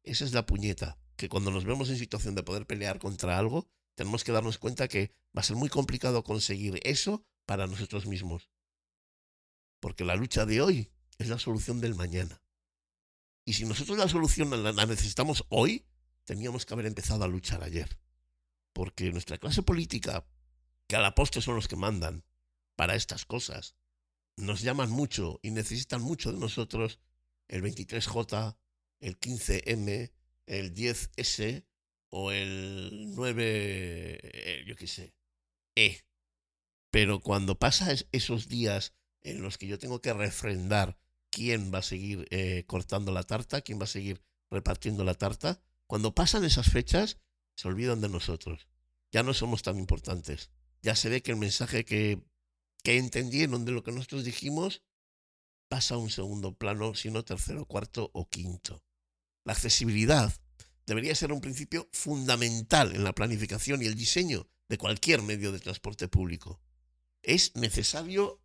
Esa 0.03 0.23
es 0.23 0.31
la 0.31 0.45
puñeta, 0.45 0.97
que 1.17 1.27
cuando 1.27 1.51
nos 1.51 1.65
vemos 1.65 1.89
en 1.89 1.97
situación 1.97 2.35
de 2.35 2.43
poder 2.43 2.65
pelear 2.65 2.99
contra 2.99 3.37
algo, 3.37 3.67
tenemos 3.95 4.23
que 4.23 4.31
darnos 4.31 4.57
cuenta 4.57 4.87
que 4.87 5.11
va 5.35 5.41
a 5.41 5.43
ser 5.43 5.57
muy 5.57 5.67
complicado 5.67 6.23
conseguir 6.23 6.79
eso 6.83 7.25
para 7.45 7.67
nosotros 7.67 8.05
mismos. 8.05 8.49
Porque 9.81 10.05
la 10.05 10.15
lucha 10.15 10.45
de 10.45 10.61
hoy 10.61 10.89
es 11.17 11.27
la 11.27 11.37
solución 11.37 11.81
del 11.81 11.95
mañana. 11.95 12.41
Y 13.43 13.53
si 13.53 13.65
nosotros 13.65 13.97
la 13.97 14.07
solución 14.07 14.63
la, 14.63 14.85
necesitamos 14.85 15.43
hoy, 15.49 15.85
teníamos 16.27 16.65
que 16.65 16.73
haber 16.73 16.85
empezado 16.85 17.23
a 17.23 17.27
luchar 17.27 17.63
ayer. 17.63 17.97
Porque 18.73 19.11
nuestra 19.11 19.37
clase 19.37 19.63
política, 19.63 20.27
que 20.85 20.97
a 20.97 21.01
la 21.01 21.15
postre 21.15 21.41
son 21.41 21.55
los 21.55 21.67
que 21.67 21.77
mandan 21.77 22.23
para 22.75 22.95
estas 22.95 23.25
cosas, 23.25 23.75
nos 24.35 24.61
llaman 24.61 24.91
mucho 24.91 25.39
y 25.41 25.51
necesitan 25.51 26.01
mucho 26.01 26.31
de 26.31 26.37
nosotros 26.37 26.99
el 27.47 27.63
23J, 27.63 28.57
el 28.99 29.19
15M, 29.19 30.11
el 30.45 30.75
10S 30.75 31.65
o 32.09 32.31
el 32.31 33.15
9, 33.15 34.19
eh, 34.21 34.63
yo 34.67 34.75
qué 34.75 34.85
sé, 34.87 35.15
E. 35.75 36.01
Pero 36.91 37.21
cuando 37.21 37.57
pasa 37.57 37.95
esos 38.11 38.47
días 38.49 38.93
en 39.21 39.41
los 39.41 39.57
que 39.57 39.67
yo 39.67 39.79
tengo 39.79 40.01
que 40.01 40.13
refrendar 40.13 40.99
quién 41.29 41.73
va 41.73 41.79
a 41.79 41.83
seguir 41.83 42.27
eh, 42.31 42.65
cortando 42.67 43.11
la 43.11 43.23
tarta, 43.23 43.61
quién 43.61 43.79
va 43.79 43.85
a 43.85 43.87
seguir 43.87 44.21
repartiendo 44.51 45.03
la 45.03 45.15
tarta. 45.15 45.61
Cuando 45.87 46.13
pasan 46.13 46.43
esas 46.43 46.69
fechas, 46.69 47.17
se 47.55 47.67
olvidan 47.67 48.01
de 48.01 48.09
nosotros. 48.09 48.67
Ya 49.11 49.23
no 49.23 49.33
somos 49.33 49.63
tan 49.63 49.77
importantes. 49.77 50.51
Ya 50.81 50.95
se 50.95 51.09
ve 51.09 51.23
que 51.23 51.31
el 51.31 51.37
mensaje 51.37 51.85
que, 51.85 52.21
que 52.83 52.97
entendieron 52.97 53.65
de 53.65 53.71
lo 53.71 53.83
que 53.83 53.91
nosotros 53.91 54.23
dijimos 54.23 54.83
pasa 55.69 55.95
a 55.95 55.97
un 55.97 56.09
segundo 56.09 56.57
plano, 56.57 56.93
sino 56.93 57.25
tercero, 57.25 57.65
cuarto 57.65 58.11
o 58.13 58.29
quinto. 58.29 58.83
La 59.43 59.53
accesibilidad 59.53 60.33
debería 60.85 61.15
ser 61.15 61.31
un 61.31 61.41
principio 61.41 61.89
fundamental 61.91 62.95
en 62.95 63.03
la 63.03 63.13
planificación 63.13 63.81
y 63.81 63.85
el 63.85 63.95
diseño 63.95 64.47
de 64.69 64.77
cualquier 64.77 65.21
medio 65.21 65.51
de 65.51 65.59
transporte 65.59 66.07
público. 66.07 66.61
Es 67.23 67.55
necesario 67.55 68.41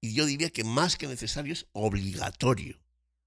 y 0.00 0.14
yo 0.14 0.26
diría 0.26 0.50
que 0.50 0.64
más 0.64 0.96
que 0.96 1.06
necesario 1.06 1.52
es 1.52 1.66
obligatorio. 1.72 2.80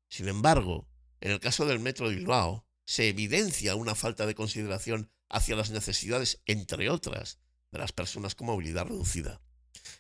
Sin 0.10 0.28
embargo, 0.28 0.88
en 1.22 1.32
el 1.32 1.40
caso 1.40 1.66
del 1.66 1.80
Metro 1.80 2.10
de 2.10 2.16
Bilbao, 2.16 2.65
se 2.86 3.10
evidencia 3.10 3.76
una 3.76 3.96
falta 3.96 4.26
de 4.26 4.36
consideración 4.36 5.12
hacia 5.30 5.56
las 5.56 5.72
necesidades, 5.72 6.42
entre 6.46 6.90
otras, 6.90 7.40
de 7.72 7.80
las 7.80 7.92
personas 7.92 8.36
con 8.36 8.48
movilidad 8.48 8.86
reducida. 8.86 9.42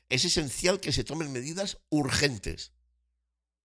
Es 0.09 0.23
esencial 0.23 0.79
que 0.79 0.91
se 0.91 1.03
tomen 1.03 1.31
medidas 1.31 1.79
urgentes 1.89 2.71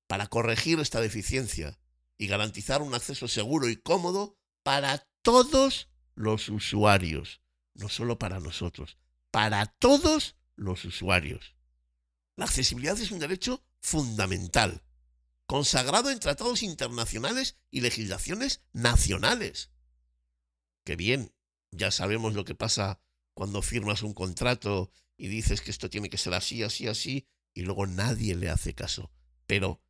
para 0.06 0.26
corregir 0.26 0.80
esta 0.80 1.00
deficiencia 1.00 1.78
y 2.18 2.26
garantizar 2.26 2.82
un 2.82 2.94
acceso 2.94 3.28
seguro 3.28 3.68
y 3.68 3.76
cómodo 3.76 4.36
para 4.62 5.06
todos 5.22 5.88
los 6.14 6.48
usuarios, 6.48 7.40
no 7.74 7.88
solo 7.88 8.18
para 8.18 8.40
nosotros, 8.40 8.98
para 9.30 9.66
todos 9.66 10.36
los 10.56 10.84
usuarios. 10.84 11.54
La 12.36 12.46
accesibilidad 12.46 12.98
es 12.98 13.10
un 13.10 13.18
derecho 13.18 13.62
fundamental, 13.80 14.82
consagrado 15.50 16.10
en 16.10 16.20
tratados 16.20 16.62
internacionales 16.62 17.56
y 17.72 17.80
legislaciones 17.80 18.62
nacionales. 18.72 19.72
Que 20.84 20.94
bien, 20.94 21.34
ya 21.72 21.90
sabemos 21.90 22.34
lo 22.34 22.44
que 22.44 22.54
pasa 22.54 23.00
cuando 23.34 23.60
firmas 23.60 24.04
un 24.04 24.14
contrato 24.14 24.92
y 25.16 25.26
dices 25.26 25.60
que 25.60 25.72
esto 25.72 25.90
tiene 25.90 26.08
que 26.08 26.18
ser 26.18 26.34
así, 26.34 26.62
así, 26.62 26.86
así, 26.86 27.26
y 27.52 27.62
luego 27.62 27.88
nadie 27.88 28.36
le 28.36 28.48
hace 28.48 28.76
caso. 28.76 29.10
Pero, 29.48 29.82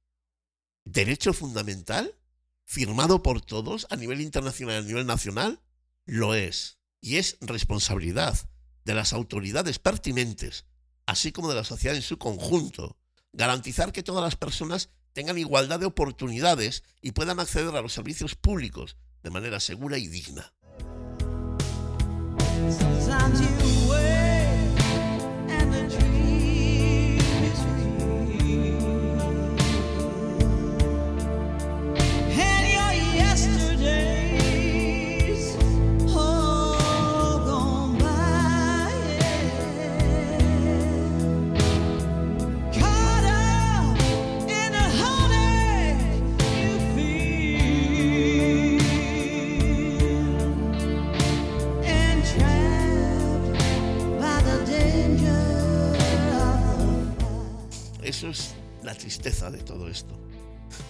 derecho 0.86 1.34
fundamental, 1.34 2.18
firmado 2.64 3.22
por 3.22 3.42
todos 3.42 3.86
a 3.90 3.96
nivel 3.96 4.22
internacional 4.22 4.76
y 4.76 4.78
a 4.78 4.88
nivel 4.88 5.06
nacional, 5.06 5.60
lo 6.06 6.34
es. 6.34 6.78
Y 7.02 7.16
es 7.16 7.36
responsabilidad 7.42 8.48
de 8.86 8.94
las 8.94 9.12
autoridades 9.12 9.78
pertinentes 9.78 10.64
así 11.04 11.32
como 11.32 11.48
de 11.48 11.56
la 11.56 11.64
sociedad 11.64 11.96
en 11.96 12.02
su 12.02 12.18
conjunto. 12.18 12.96
Garantizar 13.32 13.92
que 13.92 14.02
todas 14.02 14.22
las 14.22 14.36
personas 14.36 14.90
tengan 15.12 15.38
igualdad 15.38 15.80
de 15.80 15.86
oportunidades 15.86 16.82
y 17.00 17.12
puedan 17.12 17.40
acceder 17.40 17.74
a 17.74 17.82
los 17.82 17.92
servicios 17.92 18.34
públicos 18.34 18.96
de 19.22 19.30
manera 19.30 19.60
segura 19.60 19.98
y 19.98 20.08
digna. 20.08 20.52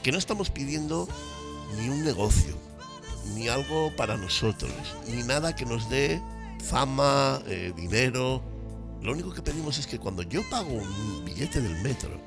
Que 0.02 0.12
no 0.12 0.18
estamos 0.18 0.50
pidiendo 0.50 1.08
ni 1.78 1.88
un 1.88 2.04
negocio, 2.04 2.56
ni 3.34 3.48
algo 3.48 3.94
para 3.96 4.16
nosotros, 4.16 4.72
ni 5.08 5.22
nada 5.22 5.54
que 5.54 5.66
nos 5.66 5.88
dé 5.90 6.20
fama, 6.64 7.42
eh, 7.46 7.72
dinero. 7.76 8.42
Lo 9.02 9.12
único 9.12 9.32
que 9.32 9.42
pedimos 9.42 9.78
es 9.78 9.86
que 9.86 9.98
cuando 9.98 10.22
yo 10.22 10.48
pago 10.50 10.70
un 10.70 11.24
billete 11.24 11.60
del 11.60 11.80
metro, 11.82 12.20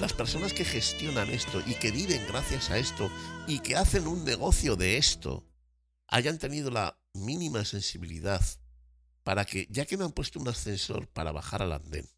las 0.00 0.12
personas 0.12 0.52
que 0.52 0.64
gestionan 0.64 1.28
esto 1.30 1.60
y 1.66 1.74
que 1.74 1.90
viven 1.90 2.24
gracias 2.28 2.70
a 2.70 2.78
esto 2.78 3.10
y 3.46 3.60
que 3.60 3.76
hacen 3.76 4.06
un 4.06 4.24
negocio 4.24 4.76
de 4.76 4.96
esto, 4.96 5.44
hayan 6.06 6.38
tenido 6.38 6.70
la 6.70 6.98
mínima 7.14 7.64
sensibilidad 7.64 8.44
para 9.24 9.44
que, 9.44 9.66
ya 9.70 9.84
que 9.84 9.96
me 9.96 10.04
han 10.04 10.12
puesto 10.12 10.38
un 10.38 10.48
ascensor 10.48 11.08
para 11.08 11.32
bajar 11.32 11.62
al 11.62 11.72
andén, 11.72 12.08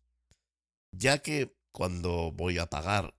ya 0.93 1.19
que 1.19 1.57
cuando 1.73 2.33
voy 2.33 2.59
a 2.59 2.67
pagar 2.67 3.15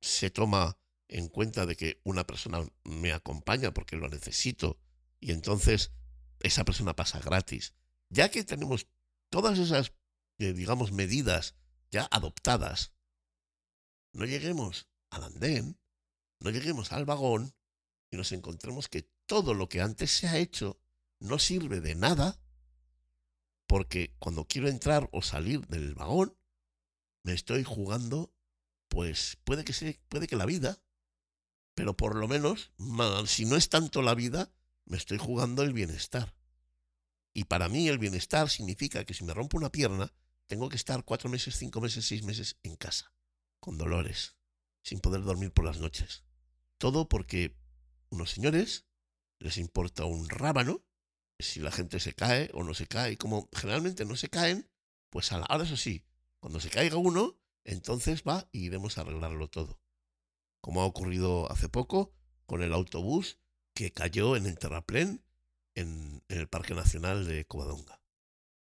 se 0.00 0.30
toma 0.30 0.78
en 1.08 1.28
cuenta 1.28 1.66
de 1.66 1.76
que 1.76 2.00
una 2.04 2.26
persona 2.26 2.66
me 2.84 3.12
acompaña 3.12 3.72
porque 3.72 3.96
lo 3.96 4.08
necesito 4.08 4.78
y 5.20 5.32
entonces 5.32 5.92
esa 6.40 6.64
persona 6.64 6.94
pasa 6.94 7.20
gratis, 7.20 7.74
ya 8.10 8.30
que 8.30 8.44
tenemos 8.44 8.86
todas 9.30 9.58
esas, 9.58 9.92
eh, 10.38 10.52
digamos, 10.52 10.92
medidas 10.92 11.54
ya 11.90 12.08
adoptadas, 12.10 12.92
no 14.12 14.24
lleguemos 14.24 14.88
al 15.10 15.24
andén, 15.24 15.78
no 16.40 16.50
lleguemos 16.50 16.92
al 16.92 17.04
vagón 17.04 17.54
y 18.10 18.16
nos 18.16 18.32
encontremos 18.32 18.88
que 18.88 19.08
todo 19.26 19.54
lo 19.54 19.68
que 19.68 19.80
antes 19.80 20.10
se 20.10 20.28
ha 20.28 20.38
hecho 20.38 20.80
no 21.18 21.38
sirve 21.38 21.80
de 21.80 21.94
nada 21.94 22.40
porque 23.66 24.14
cuando 24.18 24.46
quiero 24.46 24.68
entrar 24.68 25.08
o 25.12 25.22
salir 25.22 25.66
del 25.66 25.94
vagón 25.94 26.36
me 27.24 27.32
estoy 27.32 27.64
jugando 27.64 28.32
pues 28.88 29.38
puede 29.44 29.64
que 29.64 29.72
sea, 29.72 29.92
puede 30.08 30.28
que 30.28 30.36
la 30.36 30.46
vida 30.46 30.78
pero 31.76 31.96
por 31.96 32.16
lo 32.16 32.26
menos 32.26 32.72
si 33.26 33.44
no 33.44 33.54
es 33.54 33.68
tanto 33.68 34.02
la 34.02 34.16
vida 34.16 34.50
me 34.86 34.96
estoy 34.96 35.18
jugando 35.18 35.62
el 35.62 35.72
bienestar 35.72 36.34
y 37.32 37.44
para 37.44 37.68
mí 37.68 37.86
el 37.86 37.98
bienestar 37.98 38.50
significa 38.50 39.04
que 39.04 39.14
si 39.14 39.22
me 39.22 39.34
rompo 39.34 39.56
una 39.56 39.70
pierna 39.70 40.12
tengo 40.48 40.68
que 40.68 40.76
estar 40.76 41.04
cuatro 41.04 41.30
meses 41.30 41.56
cinco 41.56 41.80
meses 41.80 42.04
seis 42.06 42.24
meses 42.24 42.56
en 42.64 42.74
casa 42.74 43.12
con 43.60 43.78
dolores, 43.78 44.36
sin 44.82 45.00
poder 45.00 45.22
dormir 45.22 45.52
por 45.52 45.64
las 45.64 45.80
noches. 45.80 46.24
Todo 46.78 47.08
porque 47.08 47.56
unos 48.10 48.30
señores 48.30 48.86
les 49.40 49.58
importa 49.58 50.04
un 50.04 50.28
rábano 50.28 50.84
si 51.38 51.58
la 51.58 51.72
gente 51.72 51.98
se 52.00 52.14
cae 52.14 52.48
o 52.54 52.62
no 52.62 52.74
se 52.74 52.86
cae. 52.86 53.12
Y 53.12 53.16
como 53.16 53.48
generalmente 53.52 54.04
no 54.04 54.14
se 54.14 54.28
caen, 54.28 54.70
pues 55.10 55.32
ahora 55.32 55.64
eso 55.64 55.76
sí, 55.76 56.04
cuando 56.38 56.60
se 56.60 56.70
caiga 56.70 56.96
uno, 56.96 57.36
entonces 57.64 58.22
va 58.22 58.48
y 58.52 58.66
iremos 58.66 58.96
a 58.96 59.00
arreglarlo 59.00 59.48
todo. 59.48 59.80
Como 60.60 60.82
ha 60.82 60.86
ocurrido 60.86 61.50
hace 61.50 61.68
poco 61.68 62.12
con 62.46 62.62
el 62.62 62.72
autobús 62.72 63.38
que 63.74 63.92
cayó 63.92 64.36
en 64.36 64.46
el 64.46 64.58
terraplén 64.58 65.22
en, 65.74 66.22
el 66.28 66.48
Parque 66.48 66.74
Nacional 66.74 67.26
de 67.26 67.44
Covadonga. 67.44 68.00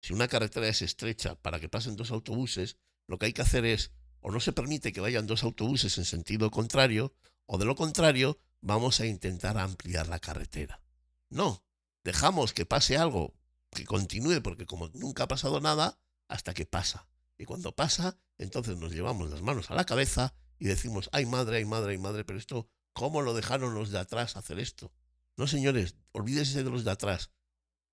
Si 0.00 0.12
una 0.12 0.28
carretera 0.28 0.68
es 0.68 0.82
estrecha 0.82 1.34
para 1.34 1.60
que 1.60 1.68
pasen 1.68 1.96
dos 1.96 2.10
autobuses, 2.10 2.76
lo 3.06 3.18
que 3.18 3.26
hay 3.26 3.32
que 3.32 3.42
hacer 3.42 3.64
es 3.64 3.92
o 4.20 4.30
no 4.30 4.40
se 4.40 4.52
permite 4.52 4.92
que 4.92 5.00
vayan 5.00 5.26
dos 5.26 5.42
autobuses 5.42 5.98
en 5.98 6.04
sentido 6.04 6.50
contrario, 6.50 7.12
o 7.46 7.58
de 7.58 7.64
lo 7.64 7.74
contrario, 7.74 8.38
vamos 8.60 9.00
a 9.00 9.06
intentar 9.06 9.58
ampliar 9.58 10.06
la 10.06 10.20
carretera. 10.20 10.80
No, 11.28 11.64
dejamos 12.04 12.52
que 12.52 12.64
pase 12.64 12.96
algo, 12.96 13.34
que 13.70 13.84
continúe, 13.84 14.40
porque 14.42 14.66
como 14.66 14.88
nunca 14.90 15.24
ha 15.24 15.28
pasado 15.28 15.60
nada, 15.60 15.98
hasta 16.28 16.54
que 16.54 16.66
pasa. 16.66 17.08
Y 17.36 17.44
cuando 17.44 17.74
pasa, 17.74 18.16
entonces 18.38 18.76
nos 18.76 18.92
llevamos 18.92 19.30
las 19.30 19.42
manos 19.42 19.70
a 19.70 19.74
la 19.74 19.84
cabeza 19.84 20.34
y 20.62 20.66
decimos, 20.66 21.10
ay 21.10 21.26
madre, 21.26 21.56
ay 21.56 21.64
madre, 21.64 21.90
ay 21.90 21.98
madre, 21.98 22.24
pero 22.24 22.38
esto, 22.38 22.68
¿cómo 22.92 23.20
lo 23.20 23.34
dejaron 23.34 23.74
los 23.74 23.90
de 23.90 23.98
atrás 23.98 24.36
hacer 24.36 24.60
esto? 24.60 24.92
No, 25.36 25.48
señores, 25.48 25.96
olvídese 26.12 26.62
de 26.62 26.70
los 26.70 26.84
de 26.84 26.92
atrás. 26.92 27.32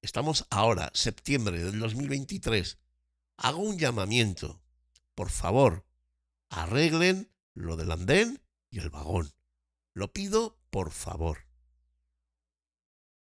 Estamos 0.04 0.46
ahora, 0.52 0.92
septiembre 0.94 1.64
del 1.64 1.80
2023. 1.80 2.78
Hago 3.38 3.58
un 3.58 3.80
llamamiento. 3.80 4.62
Por 5.16 5.32
favor, 5.32 5.84
arreglen 6.52 7.32
lo 7.56 7.76
del 7.76 7.92
andén 7.92 8.40
y 8.70 8.78
el 8.78 8.92
vagón. 8.92 9.34
Lo 9.96 10.14
pido 10.14 10.60
por 10.70 10.92
favor. 10.92 11.48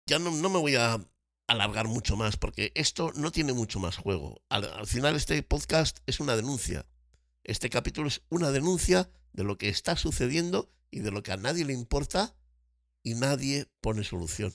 Ya 0.04 0.18
no, 0.18 0.30
me 0.30 0.58
voy 0.58 0.76
a 0.76 1.02
alargar 1.46 1.88
mucho 1.88 2.16
más 2.16 2.36
porque 2.36 2.70
esto 2.74 3.12
no 3.14 3.32
tiene 3.32 3.54
mucho 3.54 3.80
más 3.80 3.96
juego. 3.96 4.42
Al, 4.50 4.64
al 4.64 4.86
final 4.86 5.16
este 5.16 5.42
podcast 5.42 6.00
es 6.04 6.20
una 6.20 6.36
denuncia. 6.36 6.84
Este 7.44 7.70
capítulo 7.70 8.08
es 8.08 8.20
una 8.28 8.50
denuncia 8.50 9.10
de 9.32 9.44
lo 9.44 9.58
que 9.58 9.68
está 9.68 9.96
sucediendo 9.96 10.72
y 10.90 11.00
de 11.00 11.10
lo 11.10 11.22
que 11.22 11.32
a 11.32 11.36
nadie 11.36 11.64
le 11.64 11.72
importa 11.72 12.36
y 13.02 13.14
nadie 13.14 13.70
pone 13.80 14.04
solución. 14.04 14.54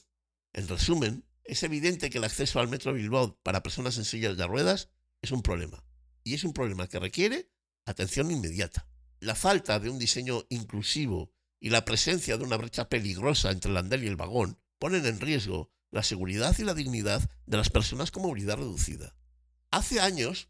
En 0.53 0.67
resumen, 0.67 1.25
es 1.43 1.63
evidente 1.63 2.09
que 2.09 2.17
el 2.17 2.23
acceso 2.23 2.59
al 2.59 2.67
metro 2.67 2.93
Bilbao 2.93 3.39
para 3.41 3.63
personas 3.63 3.97
en 3.97 4.05
sillas 4.05 4.37
de 4.37 4.47
ruedas 4.47 4.89
es 5.21 5.31
un 5.31 5.41
problema. 5.41 5.83
Y 6.23 6.33
es 6.33 6.43
un 6.43 6.53
problema 6.53 6.87
que 6.87 6.99
requiere 6.99 7.49
atención 7.85 8.31
inmediata. 8.31 8.87
La 9.19 9.33
falta 9.33 9.79
de 9.79 9.89
un 9.89 9.97
diseño 9.97 10.45
inclusivo 10.49 11.33
y 11.59 11.69
la 11.69 11.85
presencia 11.85 12.37
de 12.37 12.43
una 12.43 12.57
brecha 12.57 12.89
peligrosa 12.89 13.51
entre 13.51 13.71
el 13.71 13.77
andén 13.77 14.03
y 14.03 14.07
el 14.07 14.15
vagón 14.15 14.59
ponen 14.77 15.05
en 15.05 15.19
riesgo 15.19 15.71
la 15.89 16.03
seguridad 16.03 16.55
y 16.59 16.63
la 16.63 16.73
dignidad 16.73 17.29
de 17.45 17.57
las 17.57 17.69
personas 17.69 18.11
con 18.11 18.23
movilidad 18.23 18.57
reducida. 18.57 19.15
Hace 19.71 19.99
años, 19.99 20.49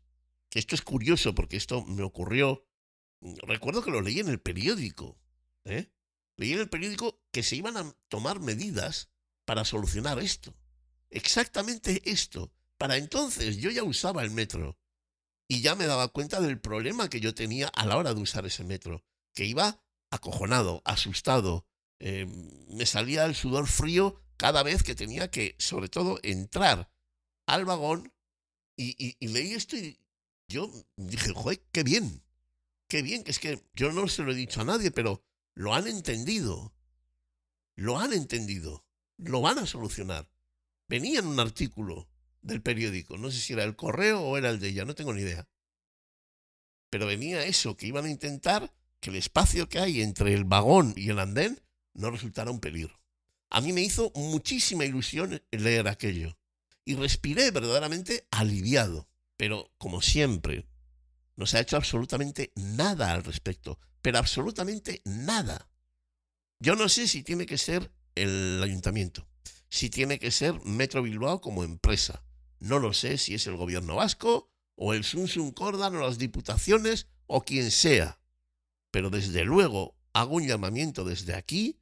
que 0.50 0.60
esto 0.60 0.76
es 0.76 0.82
curioso 0.82 1.36
porque 1.36 1.58
esto 1.58 1.86
me 1.86 2.04
ocurrió, 2.04 2.67
recuerdo 3.44 3.84
que 3.84 3.92
lo 3.92 4.02
leí 4.02 4.20
en 4.20 4.30
el 4.30 4.40
periódico, 4.40 5.20
¿eh? 5.66 5.92
leí 6.38 6.54
en 6.54 6.60
el 6.60 6.70
periódico 6.70 7.22
que 7.32 7.44
se 7.44 7.56
iban 7.56 7.78
a 7.78 7.96
tomar 8.10 8.40
medidas 8.40 9.10
para 9.46 9.66
solucionar 9.66 10.20
esto. 10.20 10.56
Exactamente 11.10 12.10
esto. 12.10 12.52
Para 12.78 12.98
entonces 12.98 13.58
yo 13.58 13.72
ya 13.72 13.84
usaba 13.84 14.24
el 14.24 14.32
metro 14.32 14.78
y 15.48 15.62
ya 15.62 15.76
me 15.76 15.88
daba 15.88 16.10
cuenta 16.10 16.42
del 16.42 16.60
problema 16.60 17.10
que 17.10 17.20
yo 17.20 17.34
tenía 17.34 17.70
a 17.70 17.86
la 17.86 17.98
hora 17.98 18.14
de 18.14 18.22
usar 18.22 18.46
ese 18.46 18.64
metro, 18.64 19.04
que 19.34 19.46
iba 19.46 19.82
acojonado, 20.12 20.82
asustado, 20.86 21.66
eh, 22.00 22.26
me 22.68 22.86
salía 22.86 23.26
el 23.26 23.36
sudor 23.36 23.68
frío 23.68 24.22
cada 24.36 24.62
vez 24.62 24.84
que 24.84 24.96
tenía 24.96 25.32
que, 25.32 25.56
sobre 25.58 25.90
todo, 25.90 26.20
entrar 26.22 26.92
al 27.48 27.66
vagón 27.66 28.14
y, 28.76 29.16
leí 29.26 29.54
esto 29.54 29.76
y 29.76 30.00
yo 30.48 30.72
dije, 30.96 31.34
joder, 31.34 31.66
qué 31.72 31.84
bien, 31.84 32.24
qué 32.88 33.02
bien, 33.02 33.24
que 33.24 33.32
es 33.32 33.40
que 33.40 33.62
yo 33.74 33.92
no 33.92 34.08
se 34.08 34.24
lo 34.24 34.32
he 34.32 34.36
dicho 34.36 34.62
a 34.62 34.66
nadie, 34.66 34.92
pero 34.92 35.24
lo 35.54 35.74
han 35.74 35.88
entendido, 35.88 36.74
lo 37.76 38.00
han 38.00 38.14
entendido, 38.14 38.86
lo 39.18 39.42
van 39.42 39.60
a 39.60 39.66
solucionar. 39.66 40.30
Venía 40.88 41.20
en 41.20 41.28
un 41.28 41.40
artículo 41.40 42.10
del 42.42 42.62
periódico. 42.62 43.18
No 43.18 43.30
sé 43.30 43.40
si 43.40 43.54
era 43.54 43.64
el 43.64 43.76
correo 43.76 44.22
o 44.22 44.38
era 44.38 44.50
el 44.50 44.60
de 44.60 44.70
ella, 44.70 44.86
no 44.86 44.96
tengo 44.96 45.14
ni 45.14 45.22
idea. 45.22 45.48
Pero 46.90 47.06
venía 47.06 47.46
eso, 47.46 47.76
que 47.76 47.88
iban 47.88 48.06
a 48.06 48.10
intentar 48.10 48.74
que 49.00 49.10
el 49.10 49.18
espacio 49.18 49.68
que 49.68 49.80
hay 49.80 50.02
entre 50.02 50.34
el 50.34 50.46
vagón 50.46 50.94
y 50.96 51.10
el 51.10 51.20
andén 51.20 51.62
no 51.94 52.10
resultara 52.10 52.52
un 52.52 52.60
peligro. 52.60 53.00
A 53.50 53.62
mí 53.62 53.74
me 53.74 53.82
hizo 53.82 54.12
muchísima 54.16 54.86
ilusión 54.86 55.42
leer 55.52 55.88
aquello 55.88 56.38
y 56.86 56.96
respiré 56.96 57.52
verdaderamente 57.52 58.28
aliviado. 58.32 59.10
Pero, 59.36 59.72
como 59.78 60.02
siempre, 60.02 60.66
no 61.38 61.46
se 61.46 61.58
ha 61.58 61.62
hecho 61.62 61.78
absolutamente 61.78 62.52
nada 62.56 63.14
al 63.14 63.24
respecto, 63.24 63.80
pero 64.02 64.18
absolutamente 64.18 65.02
nada. 65.06 65.70
Yo 66.60 66.76
no 66.76 66.90
sé 66.90 67.08
si 67.08 67.24
tiene 67.24 67.46
que 67.46 67.58
ser 67.58 67.92
el 68.16 68.62
ayuntamiento, 68.62 69.28
si 69.70 69.90
tiene 69.90 70.20
que 70.20 70.32
ser 70.32 70.60
Metro 70.66 71.04
Bilbao 71.04 71.40
como 71.40 71.64
empresa, 71.64 72.24
no 72.60 72.80
lo 72.80 72.94
sé 72.94 73.18
si 73.18 73.36
es 73.36 73.46
el 73.48 73.56
gobierno 73.56 73.96
vasco 73.96 74.52
o 74.76 74.94
el 74.94 75.04
Sunsun 75.04 75.52
Cordan 75.52 75.96
o 75.96 76.02
las 76.02 76.18
diputaciones 76.18 77.08
o 77.28 77.44
quien 77.44 77.70
sea. 77.72 78.20
Pero 78.92 79.10
desde 79.12 79.46
luego 79.46 79.96
hago 80.14 80.36
un 80.36 80.48
llamamiento 80.48 81.04
desde 81.04 81.36
aquí 81.36 81.80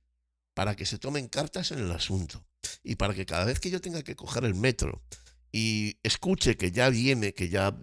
para 0.54 0.76
que 0.76 0.86
se 0.86 1.00
tomen 1.00 1.30
cartas 1.30 1.72
en 1.72 1.80
el 1.80 1.92
asunto 1.92 2.46
y 2.84 2.96
para 2.96 3.14
que 3.14 3.26
cada 3.26 3.46
vez 3.46 3.60
que 3.60 3.70
yo 3.70 3.80
tenga 3.80 4.04
que 4.04 4.16
coger 4.16 4.44
el 4.44 4.56
metro 4.56 5.02
y 5.52 5.98
escuche 6.04 6.58
que 6.58 6.72
ya 6.72 6.90
viene, 6.90 7.34
que 7.34 7.48
ya 7.48 7.78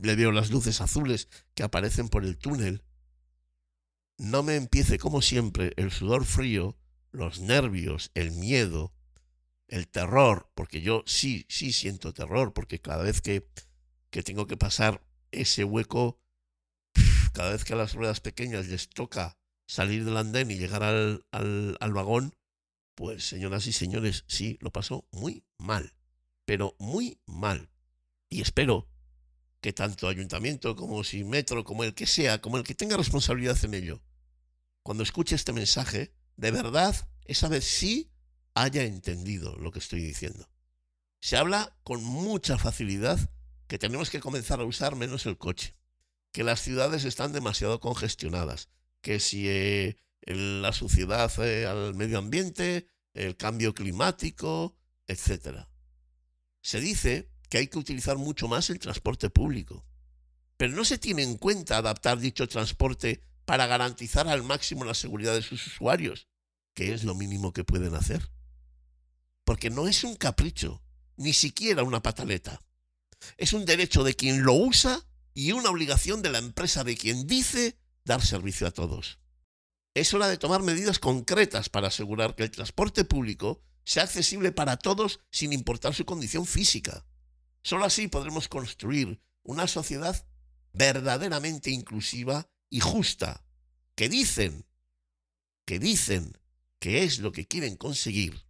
le 0.00 0.16
veo 0.16 0.32
las 0.32 0.50
luces 0.50 0.80
azules 0.80 1.28
que 1.54 1.62
aparecen 1.62 2.08
por 2.08 2.24
el 2.24 2.38
túnel, 2.38 2.84
no 4.16 4.42
me 4.42 4.56
empiece 4.56 4.98
como 4.98 5.22
siempre 5.22 5.72
el 5.76 5.90
sudor 5.90 6.24
frío, 6.24 6.76
los 7.12 7.40
nervios, 7.40 8.10
el 8.14 8.32
miedo 8.32 8.92
el 9.68 9.86
terror, 9.86 10.50
porque 10.54 10.80
yo 10.80 11.04
sí, 11.06 11.46
sí 11.48 11.72
siento 11.72 12.12
terror, 12.12 12.52
porque 12.52 12.80
cada 12.80 13.04
vez 13.04 13.20
que, 13.20 13.48
que 14.10 14.22
tengo 14.22 14.46
que 14.46 14.56
pasar 14.56 15.02
ese 15.30 15.62
hueco, 15.64 16.20
cada 17.32 17.52
vez 17.52 17.64
que 17.64 17.74
a 17.74 17.76
las 17.76 17.94
ruedas 17.94 18.20
pequeñas 18.20 18.66
les 18.66 18.88
toca 18.88 19.38
salir 19.66 20.04
del 20.04 20.16
andén 20.16 20.50
y 20.50 20.58
llegar 20.58 20.82
al, 20.82 21.26
al, 21.30 21.76
al 21.80 21.92
vagón, 21.92 22.34
pues 22.94 23.28
señoras 23.28 23.66
y 23.66 23.72
señores, 23.72 24.24
sí, 24.26 24.58
lo 24.60 24.72
pasó 24.72 25.06
muy 25.12 25.44
mal, 25.58 25.94
pero 26.46 26.74
muy 26.78 27.20
mal. 27.26 27.68
Y 28.30 28.40
espero 28.40 28.88
que 29.60 29.72
tanto 29.72 30.08
ayuntamiento 30.08 30.76
como 30.76 31.04
si 31.04 31.24
metro, 31.24 31.64
como 31.64 31.84
el 31.84 31.94
que 31.94 32.06
sea, 32.06 32.40
como 32.40 32.58
el 32.58 32.64
que 32.64 32.74
tenga 32.74 32.96
responsabilidad 32.96 33.62
en 33.64 33.74
ello, 33.74 34.02
cuando 34.82 35.02
escuche 35.02 35.34
este 35.34 35.52
mensaje, 35.52 36.12
de 36.36 36.50
verdad, 36.50 36.94
esa 37.24 37.48
vez 37.48 37.64
sí 37.64 38.10
haya 38.54 38.84
entendido 38.84 39.56
lo 39.56 39.70
que 39.70 39.80
estoy 39.80 40.00
diciendo. 40.00 40.48
Se 41.20 41.36
habla 41.36 41.76
con 41.82 42.02
mucha 42.02 42.58
facilidad 42.58 43.18
que 43.66 43.78
tenemos 43.78 44.10
que 44.10 44.20
comenzar 44.20 44.60
a 44.60 44.64
usar 44.64 44.96
menos 44.96 45.26
el 45.26 45.36
coche, 45.36 45.76
que 46.32 46.44
las 46.44 46.60
ciudades 46.60 47.04
están 47.04 47.32
demasiado 47.32 47.80
congestionadas, 47.80 48.68
que 49.00 49.20
si 49.20 49.48
eh, 49.48 49.96
la 50.22 50.72
suciedad 50.72 51.30
eh, 51.44 51.66
al 51.66 51.94
medio 51.94 52.18
ambiente, 52.18 52.88
el 53.14 53.36
cambio 53.36 53.74
climático, 53.74 54.76
etc. 55.06 55.66
Se 56.60 56.80
dice 56.80 57.30
que 57.48 57.58
hay 57.58 57.68
que 57.68 57.78
utilizar 57.78 58.16
mucho 58.18 58.48
más 58.48 58.70
el 58.70 58.78
transporte 58.78 59.30
público, 59.30 59.84
pero 60.56 60.74
no 60.74 60.84
se 60.84 60.98
tiene 60.98 61.22
en 61.22 61.36
cuenta 61.36 61.78
adaptar 61.78 62.18
dicho 62.18 62.48
transporte 62.48 63.22
para 63.44 63.66
garantizar 63.66 64.28
al 64.28 64.42
máximo 64.42 64.84
la 64.84 64.94
seguridad 64.94 65.34
de 65.34 65.42
sus 65.42 65.66
usuarios, 65.66 66.28
que 66.74 66.92
es 66.92 67.04
lo 67.04 67.14
mínimo 67.14 67.52
que 67.52 67.64
pueden 67.64 67.94
hacer. 67.94 68.30
Porque 69.44 69.70
no 69.70 69.88
es 69.88 70.04
un 70.04 70.16
capricho, 70.16 70.82
ni 71.16 71.32
siquiera 71.32 71.82
una 71.82 72.02
pataleta. 72.02 72.60
Es 73.36 73.52
un 73.52 73.64
derecho 73.64 74.04
de 74.04 74.14
quien 74.14 74.42
lo 74.42 74.52
usa 74.52 75.06
y 75.32 75.52
una 75.52 75.70
obligación 75.70 76.22
de 76.22 76.30
la 76.30 76.38
empresa 76.38 76.84
de 76.84 76.96
quien 76.96 77.26
dice 77.26 77.78
dar 78.04 78.20
servicio 78.20 78.66
a 78.66 78.70
todos. 78.70 79.18
Es 79.94 80.12
hora 80.12 80.28
de 80.28 80.36
tomar 80.36 80.62
medidas 80.62 80.98
concretas 80.98 81.68
para 81.68 81.88
asegurar 81.88 82.34
que 82.34 82.42
el 82.44 82.50
transporte 82.50 83.04
público 83.04 83.62
sea 83.84 84.02
accesible 84.02 84.52
para 84.52 84.76
todos 84.76 85.20
sin 85.30 85.52
importar 85.52 85.94
su 85.94 86.04
condición 86.04 86.44
física. 86.46 87.04
Solo 87.62 87.84
así 87.84 88.08
podremos 88.08 88.48
construir 88.48 89.20
una 89.42 89.66
sociedad 89.66 90.26
verdaderamente 90.72 91.70
inclusiva 91.70 92.48
y 92.70 92.80
justa, 92.80 93.44
que 93.94 94.08
dicen, 94.08 94.66
que 95.64 95.78
dicen 95.78 96.38
que 96.78 97.02
es 97.02 97.18
lo 97.18 97.32
que 97.32 97.46
quieren 97.46 97.76
conseguir, 97.76 98.44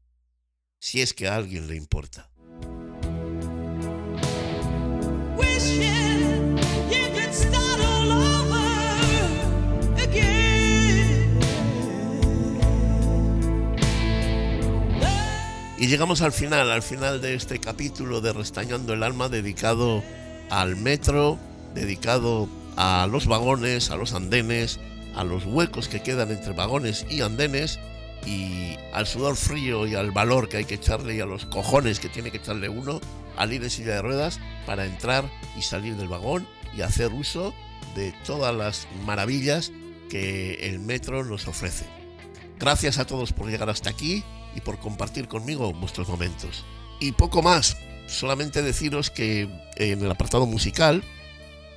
si 0.79 1.01
es 1.01 1.15
que 1.15 1.29
a 1.29 1.37
alguien 1.37 1.69
le 1.69 1.77
importa. 1.77 2.31
Llegamos 15.89 16.21
al 16.21 16.33
final, 16.33 16.71
al 16.71 16.83
final 16.83 17.23
de 17.23 17.35
este 17.35 17.61
capítulo 17.61 18.21
de 18.21 18.35
Restañando 18.35 18.93
el 18.93 19.03
Alma 19.03 19.31
dedicado 19.31 20.05
al 20.51 20.77
metro, 20.77 21.39
dedicado 21.75 22.47
a 22.77 23.09
los 23.11 23.27
vagones, 23.27 23.91
a 23.91 23.97
los 23.97 24.13
andenes, 24.13 24.81
a 25.15 25.25
los 25.25 25.47
huecos 25.47 25.89
que 25.89 26.03
quedan 26.03 26.31
entre 26.31 26.53
vagones 26.53 27.07
y 27.09 27.23
andenes 27.23 27.81
y 28.27 28.77
al 28.93 29.07
sudor 29.07 29.37
frío 29.37 29.87
y 29.87 29.95
al 29.95 30.11
valor 30.11 30.51
que 30.51 30.59
hay 30.59 30.67
que 30.67 30.75
echarle 30.75 31.15
y 31.17 31.21
a 31.21 31.27
los 31.27 31.47
cojones 31.47 32.01
que 32.01 32.11
tiene 32.11 32.31
que 32.31 32.37
echarle 32.37 32.69
uno 32.69 33.01
al 33.39 33.55
ir 33.55 33.63
en 33.63 33.71
silla 33.71 33.95
de 33.95 34.03
ruedas 34.03 34.41
para 34.67 34.85
entrar 34.85 35.25
y 35.57 35.63
salir 35.63 35.97
del 35.97 36.09
vagón 36.09 36.47
y 36.77 36.83
hacer 36.83 37.15
uso 37.15 37.55
de 37.95 38.13
todas 38.27 38.55
las 38.55 38.89
maravillas 39.07 39.73
que 40.11 40.69
el 40.69 40.81
metro 40.81 41.25
nos 41.25 41.49
ofrece. 41.49 41.87
Gracias 42.59 42.99
a 42.99 43.07
todos 43.07 43.33
por 43.33 43.49
llegar 43.49 43.71
hasta 43.71 43.89
aquí 43.89 44.23
y 44.55 44.61
por 44.61 44.79
compartir 44.79 45.29
conmigo 45.29 45.73
vuestros 45.73 46.09
momentos. 46.09 46.65
Y 47.01 47.13
poco 47.13 47.43
más, 47.43 47.77
solamente 48.07 48.63
deciros 48.63 49.11
que 49.11 49.49
en 49.77 50.05
el 50.05 50.11
apartado 50.11 50.47
musical 50.47 51.03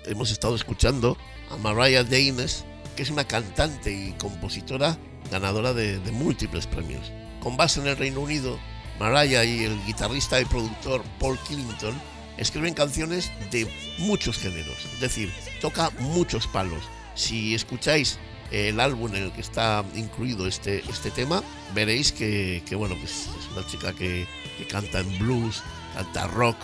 hemos 0.06 0.32
estado 0.32 0.56
escuchando 0.56 1.18
a 1.50 1.58
Mariah 1.58 2.04
Daines, 2.04 2.66
que 2.96 3.04
es 3.04 3.10
una 3.10 3.26
cantante 3.26 3.92
y 3.92 4.14
compositora 4.14 4.98
ganadora 5.30 5.74
de, 5.74 6.00
de 6.00 6.12
múltiples 6.12 6.68
premios. 6.68 7.12
Con 7.42 7.58
base 7.58 7.80
en 7.80 7.88
el 7.88 7.98
Reino 7.98 8.22
Unido, 8.22 8.60
Mariah 9.00 9.44
y 9.44 9.64
el 9.64 9.84
guitarrista 9.86 10.40
y 10.40 10.46
productor 10.46 11.04
Paul 11.20 11.38
Killington 11.48 12.00
escriben 12.38 12.74
canciones 12.74 13.32
de 13.52 13.72
muchos 14.00 14.38
géneros, 14.38 14.78
es 14.94 15.00
decir, 15.00 15.32
toca 15.60 15.92
muchos 16.00 16.48
palos. 16.48 16.84
Si 17.16 17.54
escucháis 17.54 18.20
el 18.52 18.80
álbum 18.80 19.16
en 19.16 19.24
el 19.24 19.32
que 19.32 19.42
está 19.42 19.84
incluido 19.96 20.46
este, 20.48 20.84
este 20.90 21.10
tema, 21.12 21.42
veréis 21.74 22.12
que, 22.12 22.62
bueno, 22.76 22.96
pues 23.00 23.28
es 23.40 23.52
una 23.56 23.66
chica 23.66 23.94
que, 23.94 24.28
canta 24.70 25.00
en 25.00 25.18
blues, 25.18 25.64
canta 25.96 26.28
rock, 26.28 26.58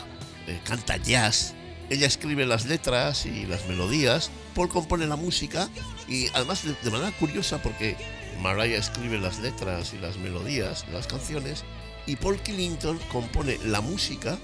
eh, 0.48 0.60
canta 0.64 0.98
jazz. 0.98 1.56
Ella 1.90 2.06
escribe 2.06 2.46
las 2.46 2.66
letras 2.66 3.26
y 3.26 3.46
las 3.46 3.68
melodías, 3.68 4.30
Paul 4.54 4.70
compone 4.70 5.08
la 5.08 5.16
música 5.16 5.70
y 6.08 6.28
además 6.34 6.64
de, 6.64 6.92
manera 6.92 7.12
curiosa 7.18 7.62
porque 7.62 7.96
Mariah 8.42 8.78
escribe 8.78 9.18
las 9.18 9.40
letras 9.40 9.94
y 9.94 9.98
las 9.98 10.18
melodías 10.18 10.86
las 10.92 11.08
canciones 11.08 11.64
y 12.06 12.18
Paul 12.18 12.40
Killington 12.40 13.00
compone 13.12 13.58
la 13.66 13.82
música 13.82 14.38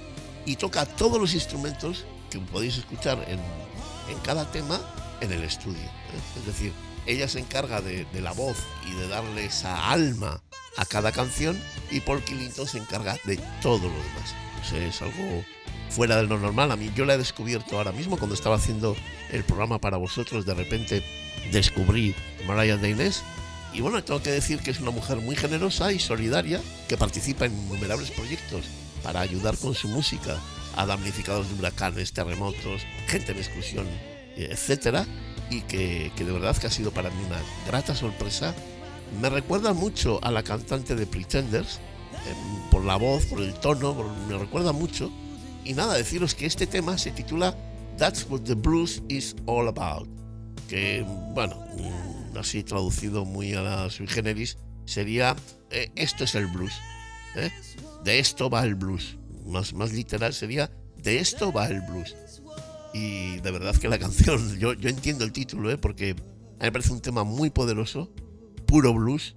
y 0.46 0.56
toca 0.56 0.86
todos 0.86 1.20
los 1.20 1.34
instrumentos 1.34 2.06
que 2.30 2.40
podéis 2.40 2.78
escuchar 2.78 3.18
en, 3.28 3.40
en 4.14 4.20
cada 4.24 4.50
tema 4.52 4.80
en 5.22 5.32
el 5.32 5.44
estudio. 5.44 5.82
¿eh? 5.82 6.40
Es 6.40 6.46
decir, 6.46 6.72
ella 7.06 7.28
se 7.28 7.40
encarga 7.40 7.82
de, 7.82 8.06
la 8.22 8.32
voz 8.32 8.58
y 8.88 8.94
de 8.94 9.08
darle 9.08 9.46
esa 9.46 9.92
alma 9.92 10.42
a 10.78 10.86
cada 10.86 11.12
canción 11.12 11.60
y 11.92 12.00
Paul 12.00 12.24
Killington 12.24 12.68
se 12.68 12.78
encarga 12.78 13.18
de 13.26 13.38
todo 13.62 13.90
lo 13.90 13.96
demás. 13.96 14.36
es 14.74 15.02
algo 15.02 15.44
fuera 15.90 16.18
de 16.18 16.24
lo 16.24 16.40
normal. 16.40 16.72
A 16.72 16.76
mí 16.76 16.92
yo 16.96 17.06
la 17.06 17.14
he 17.14 17.18
descubierto 17.18 17.78
ahora 17.78 17.92
mismo 17.92 18.18
cuando 18.18 18.36
estaba 18.36 18.56
haciendo 18.56 18.96
el 19.32 19.44
programa 19.44 19.80
para 19.80 19.98
vosotros. 19.98 20.46
De 20.46 20.54
repente 20.54 21.04
descubrí 21.52 22.16
Mariah 22.48 22.78
de 22.78 22.90
Inés. 22.90 23.24
Y 23.74 23.82
bueno, 23.82 24.04
tengo 24.04 24.22
que 24.22 24.32
decir 24.32 24.60
que 24.60 24.72
es 24.72 24.80
una 24.80 24.92
mujer 24.92 25.18
muy 25.18 25.36
generosa 25.36 25.92
y 25.92 26.00
solidaria 26.00 26.62
que 26.88 26.98
participa 26.98 27.46
en 27.46 27.54
innumerables 27.54 28.12
proyectos 28.12 28.66
para 29.02 29.20
ayudar 29.20 29.58
con 29.58 29.74
su 29.74 29.88
música 29.88 30.38
a 30.76 30.86
damnificados 30.86 31.50
de 31.50 31.56
huracanes, 31.56 32.14
terremotos, 32.14 32.84
gente 33.08 33.32
en 33.32 33.40
exclusión, 33.40 33.88
etcétera 34.36 35.06
y 35.50 35.62
que, 35.62 36.12
de 36.16 36.32
verdad 36.32 36.56
que 36.58 36.68
ha 36.68 36.72
sido 36.72 36.92
para 36.92 37.10
mí 37.10 37.24
una 37.26 37.42
grata 37.68 37.96
sorpresa. 37.96 38.54
Me 39.22 39.30
recuerda 39.30 39.74
mucho 39.74 40.20
a 40.24 40.32
la 40.32 40.44
cantante 40.44 40.96
de 40.96 41.06
Pretenders, 41.06 41.80
em, 42.28 42.70
por 42.70 42.84
la 42.84 42.96
voz, 42.96 43.26
por 43.26 43.42
el 43.42 43.54
tono, 43.54 43.96
me 44.28 44.38
recuerda 44.38 44.72
mucho. 44.72 45.12
Y 45.64 45.74
nada, 45.74 45.94
deciros 45.94 46.36
que 46.36 46.46
este 46.46 46.68
tema 46.68 46.98
se 46.98 47.12
titula 47.12 47.56
That's 47.98 48.26
What 48.30 48.42
the 48.42 48.56
Blues 48.56 49.04
Is 49.08 49.36
All 49.46 49.68
About, 49.68 50.08
que, 50.68 51.06
bueno, 51.34 51.56
mm, 51.78 52.38
así 52.38 52.64
traducido 52.64 53.26
muy 53.26 53.54
a 53.54 53.62
la 53.62 53.90
sui 53.90 54.08
generis, 54.08 54.58
sería 54.86 55.36
eh, 55.74 55.92
Esto 55.96 56.24
es 56.24 56.36
el 56.36 56.48
blues. 56.48 56.74
¿eh? 57.36 57.52
De 58.04 58.20
esto 58.20 58.50
va 58.50 58.64
el 58.64 58.76
blues. 58.76 59.18
Más, 59.46 59.74
más 59.74 59.92
literal 59.92 60.34
sería 60.34 60.72
De 60.98 61.20
esto 61.20 61.52
va 61.52 61.68
el 61.68 61.82
blues. 61.82 62.16
Y 62.94 63.40
de 63.40 63.52
verdad 63.52 63.76
que 63.76 63.90
la 63.90 64.00
canción, 64.00 64.58
yo, 64.60 64.74
yo 64.74 64.90
entiendo 64.90 65.26
el 65.26 65.32
título, 65.32 65.72
¿eh? 65.72 65.78
porque 65.78 66.12
a 66.12 66.14
mí 66.14 66.60
me 66.62 66.72
parece 66.72 66.94
un 66.94 67.02
tema 67.02 67.24
muy 67.24 67.50
poderoso, 67.50 68.14
puro 68.68 68.94
blues. 68.94 69.36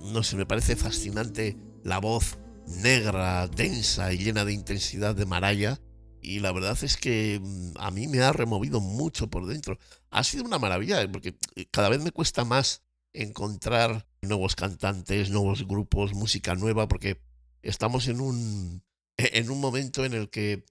No 0.00 0.22
sé, 0.22 0.36
me 0.36 0.46
parece 0.46 0.76
fascinante 0.76 1.56
la 1.82 1.98
voz 1.98 2.38
negra, 2.66 3.48
densa 3.48 4.12
y 4.12 4.18
llena 4.18 4.44
de 4.44 4.52
intensidad 4.52 5.14
de 5.16 5.26
Maraya. 5.26 5.80
Y 6.20 6.40
la 6.40 6.52
verdad 6.52 6.76
es 6.82 6.96
que 6.96 7.40
mm, 7.42 7.72
a 7.78 7.90
mí 7.90 8.06
me 8.06 8.20
ha 8.20 8.32
removido 8.32 8.80
mucho 8.80 9.28
por 9.28 9.46
dentro. 9.46 9.78
Ha 10.10 10.22
sido 10.24 10.44
una 10.44 10.58
maravilla, 10.58 11.00
¿eh? 11.02 11.08
porque 11.08 11.36
cada 11.70 11.88
vez 11.88 12.02
me 12.02 12.12
cuesta 12.12 12.44
más 12.44 12.82
encontrar 13.12 14.06
nuevos 14.22 14.54
cantantes, 14.54 15.30
nuevos 15.30 15.66
grupos, 15.66 16.12
música 16.12 16.54
nueva, 16.54 16.88
porque 16.88 17.20
estamos 17.62 18.08
en 18.08 18.20
un, 18.20 18.82
en 19.16 19.50
un 19.50 19.60
momento 19.60 20.04
en 20.04 20.14
el 20.14 20.30
que 20.30 20.64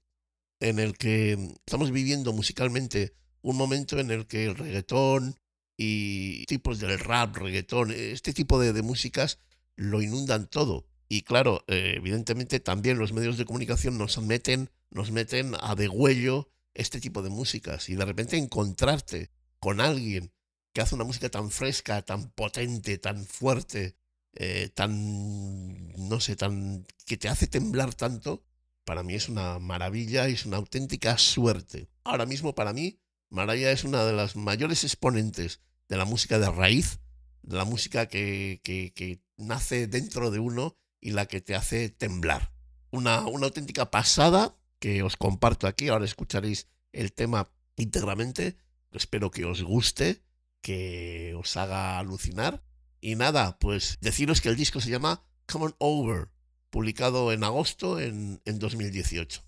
en 0.59 0.79
el 0.79 0.97
que 0.97 1.55
estamos 1.65 1.91
viviendo 1.91 2.33
musicalmente 2.33 3.13
un 3.41 3.55
momento 3.55 3.99
en 3.99 4.11
el 4.11 4.27
que 4.27 4.45
el 4.45 4.55
reggaetón 4.55 5.39
y 5.77 6.45
tipos 6.45 6.79
del 6.79 6.99
rap, 6.99 7.37
reggaetón, 7.37 7.91
este 7.91 8.33
tipo 8.33 8.59
de, 8.59 8.81
músicas 8.81 9.39
lo 9.75 10.01
inundan 10.01 10.47
todo. 10.49 10.87
Y 11.07 11.21
claro, 11.21 11.63
eh, 11.67 11.93
evidentemente 11.97 12.59
también 12.59 12.97
los 12.97 13.13
medios 13.13 13.37
de 13.37 13.45
comunicación 13.45 13.97
nos 13.97 14.17
meten, 14.17 14.69
nos 14.89 15.11
meten 15.11 15.53
a 15.61 15.75
degüello 15.75 16.49
este 16.73 16.99
tipo 16.99 17.21
de 17.21 17.29
músicas. 17.29 17.89
Y 17.89 17.95
de 17.95 18.05
repente 18.05 18.37
encontrarte 18.37 19.31
con 19.59 19.79
alguien 19.79 20.31
que 20.73 20.81
hace 20.81 20.95
una 20.95 21.05
música 21.05 21.29
tan 21.29 21.51
fresca, 21.51 22.01
tan 22.01 22.31
potente, 22.31 22.97
tan 22.97 23.25
fuerte, 23.25 23.95
eh, 24.33 24.69
tan, 24.73 25.89
no 26.09 26.19
sé, 26.19 26.35
tan, 26.35 26.85
que 27.05 27.17
te 27.17 27.29
hace 27.29 27.47
temblar 27.47 27.93
tanto, 27.95 28.43
para 28.87 29.03
mí 29.03 29.15
es 29.15 29.27
una 29.27 29.59
maravilla 29.59 30.29
es 30.29 30.45
una 30.45 30.55
auténtica 30.55 31.17
suerte. 31.17 31.89
Ahora 32.05 32.25
mismo 32.25 32.55
para 32.55 32.71
mí, 32.71 33.01
Maraya 33.29 33.69
es 33.71 33.83
una 33.83 34.05
de 34.05 34.13
las 34.13 34.37
mayores 34.37 34.85
exponentes 34.85 35.59
de 35.89 35.97
la 35.97 36.05
música 36.05 36.39
de 36.39 36.49
raíz, 36.49 37.01
de 37.41 37.57
la 37.57 37.65
música 37.65 38.07
que, 38.07 38.61
que, 38.63 39.21
nace 39.35 39.87
dentro 39.87 40.31
de 40.31 40.39
uno 40.39 40.77
y 41.01 41.11
la 41.11 41.25
que 41.25 41.41
te 41.41 41.53
hace 41.53 41.89
temblar. 41.89 42.53
Una, 42.89 43.27
una 43.27 43.47
auténtica 43.47 43.91
pasada 43.91 44.55
que 44.79 45.03
os 45.03 45.17
comparto 45.17 45.67
aquí. 45.67 45.89
Ahora 45.89 46.05
escucharéis 46.05 46.69
el 46.93 47.11
tema 47.11 47.51
íntegramente. 47.75 48.57
Espero 48.93 49.31
que 49.31 49.43
os 49.43 49.63
guste, 49.63 50.23
que 50.61 51.35
os 51.37 51.57
haga 51.57 51.99
alucinar 51.99 52.63
Y 53.01 53.15
nada, 53.15 53.59
pues 53.59 53.97
deciros 53.99 54.39
que 54.39 54.49
el 54.49 54.55
disco 54.55 54.79
se 54.79 54.89
llama 54.89 55.23
Come 55.45 55.65
On 55.65 55.75
Over, 55.77 56.29
publicado 56.77 57.31
en 57.31 57.43
agosto 57.43 57.99
en, 57.99 58.39
en 58.45 58.59
2018. 58.59 59.43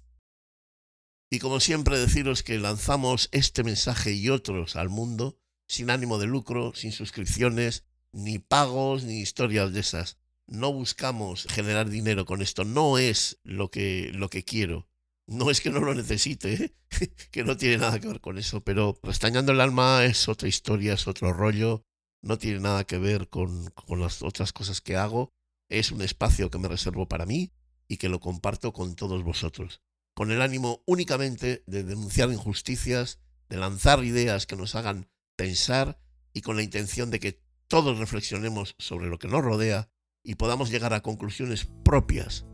Y 1.30 1.38
como 1.38 1.60
siempre 1.60 2.00
deciros 2.00 2.42
que 2.42 2.58
lanzamos 2.58 3.30
este 3.32 3.64
mensaje 3.64 4.14
y 4.14 4.30
otros 4.30 4.76
al 4.76 4.90
mundo 4.90 5.38
sin 5.68 5.92
ánimo 5.92 6.18
de 6.18 6.26
lucro, 6.26 6.74
sin 6.74 6.92
suscripciones, 6.92 7.84
ni 8.12 8.40
pagos, 8.40 9.04
ni 9.04 9.20
historias 9.20 9.72
de 9.74 9.82
esas. 9.82 10.18
No 10.48 10.74
buscamos 10.74 11.46
generar 11.52 11.92
dinero 11.92 12.26
con 12.26 12.42
esto, 12.42 12.66
no 12.66 12.98
es 12.98 13.40
lo 13.44 13.70
que, 13.70 14.10
lo 14.12 14.32
que 14.32 14.44
quiero. 14.44 14.90
No 15.28 15.52
es 15.52 15.62
que 15.62 15.70
no 15.70 15.82
lo 15.82 15.94
necesite, 15.94 16.54
¿eh? 16.54 16.76
que 17.32 17.44
no 17.44 17.58
tiene 17.58 17.78
nada 17.78 18.00
que 18.00 18.08
ver 18.08 18.22
con 18.22 18.40
eso, 18.40 18.64
pero 18.64 19.00
restañando 19.04 19.52
el 19.52 19.62
alma 19.62 20.04
es 20.04 20.28
otra 20.28 20.48
historia, 20.48 20.94
es 20.94 21.08
otro 21.08 21.32
rollo, 21.32 21.86
no 22.24 22.40
tiene 22.40 22.60
nada 22.60 22.86
que 22.86 22.98
ver 22.98 23.30
con, 23.30 23.70
con 23.70 24.00
las 24.00 24.24
otras 24.24 24.52
cosas 24.52 24.82
que 24.82 24.96
hago, 24.96 25.32
es 25.70 25.92
un 25.92 26.02
espacio 26.02 26.50
que 26.50 26.58
me 26.58 26.68
reservo 26.68 27.08
para 27.08 27.26
mí 27.26 27.52
y 27.88 27.98
que 27.98 28.10
lo 28.10 28.20
comparto 28.20 28.74
con 28.74 28.96
todos 28.96 29.24
vosotros, 29.24 29.82
con 30.14 30.32
el 30.32 30.42
ánimo 30.42 30.84
únicamente 30.86 31.64
de 31.68 31.84
denunciar 31.84 32.32
injusticias, 32.32 33.20
de 33.48 33.58
lanzar 33.58 34.04
ideas 34.04 34.46
que 34.46 34.56
nos 34.56 34.76
hagan 34.76 35.10
pensar 35.36 36.00
y 36.34 36.42
con 36.42 36.58
la 36.58 36.64
intención 36.64 37.10
de 37.12 37.20
que 37.20 37.42
todos 37.68 37.98
reflexionemos 37.98 38.76
sobre 38.78 39.08
lo 39.08 39.20
que 39.20 39.28
nos 39.28 39.44
rodea 39.44 39.90
y 40.24 40.36
podamos 40.36 40.70
llegar 40.70 40.94
a 40.94 41.02
conclusiones 41.02 41.68
propias, 41.84 42.46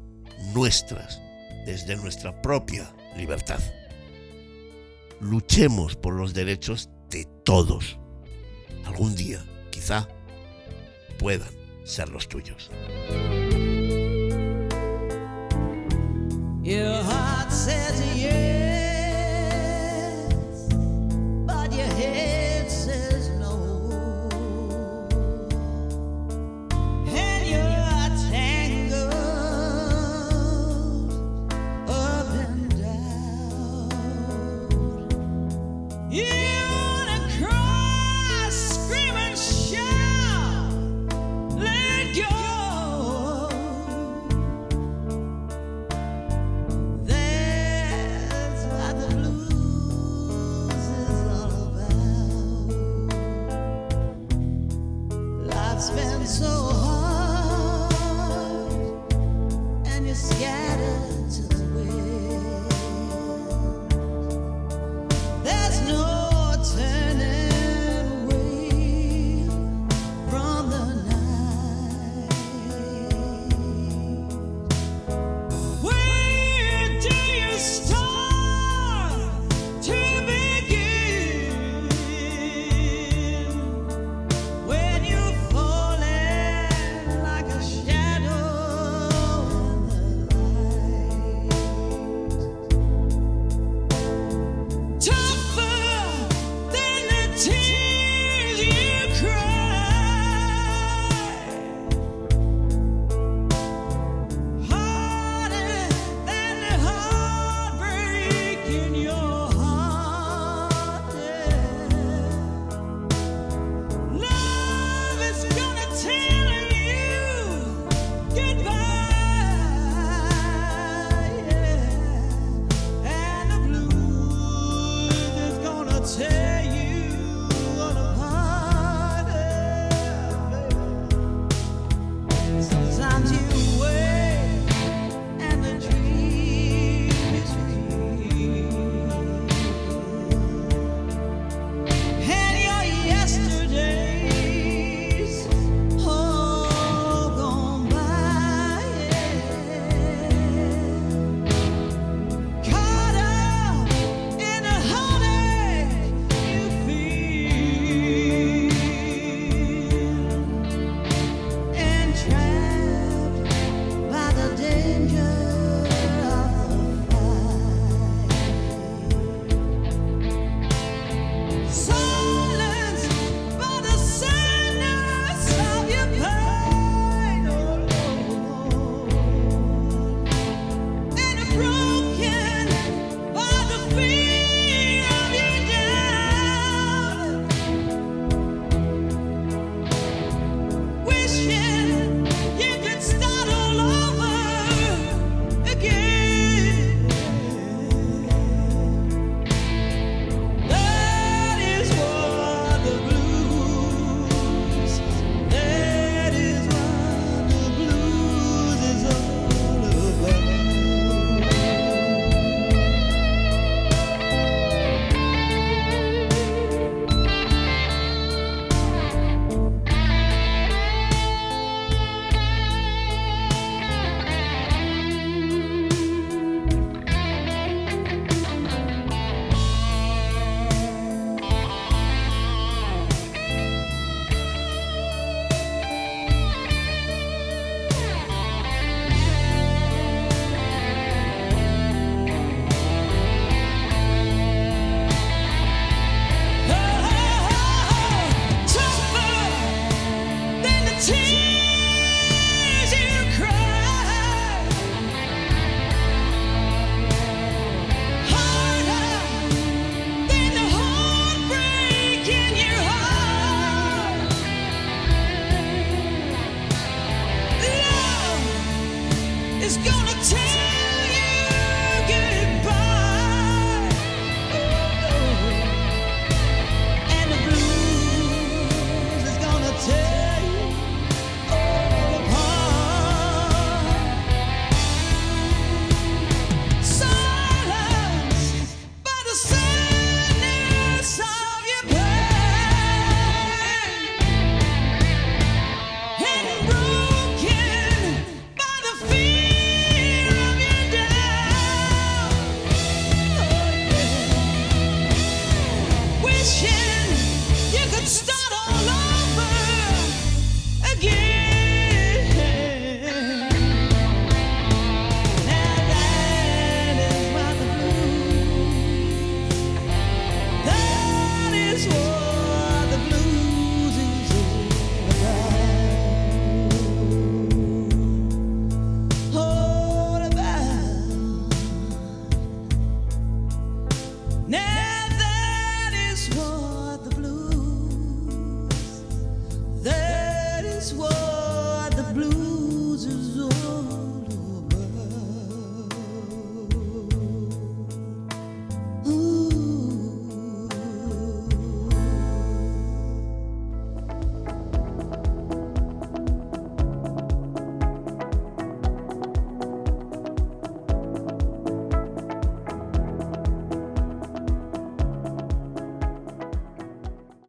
nuestras, 0.53 1.21
desde 1.65 1.95
nuestra 1.95 2.41
propia 2.41 2.93
libertad. 3.17 3.59
Luchemos 5.19 5.95
por 5.95 6.13
los 6.13 6.33
derechos 6.33 6.89
de 7.09 7.25
todos. 7.43 7.97
Algún 8.85 9.15
día, 9.15 9.43
quizá, 9.71 10.07
puedan 11.17 11.64
ser 11.85 12.09
los 12.09 12.27
tuyos. 12.27 12.69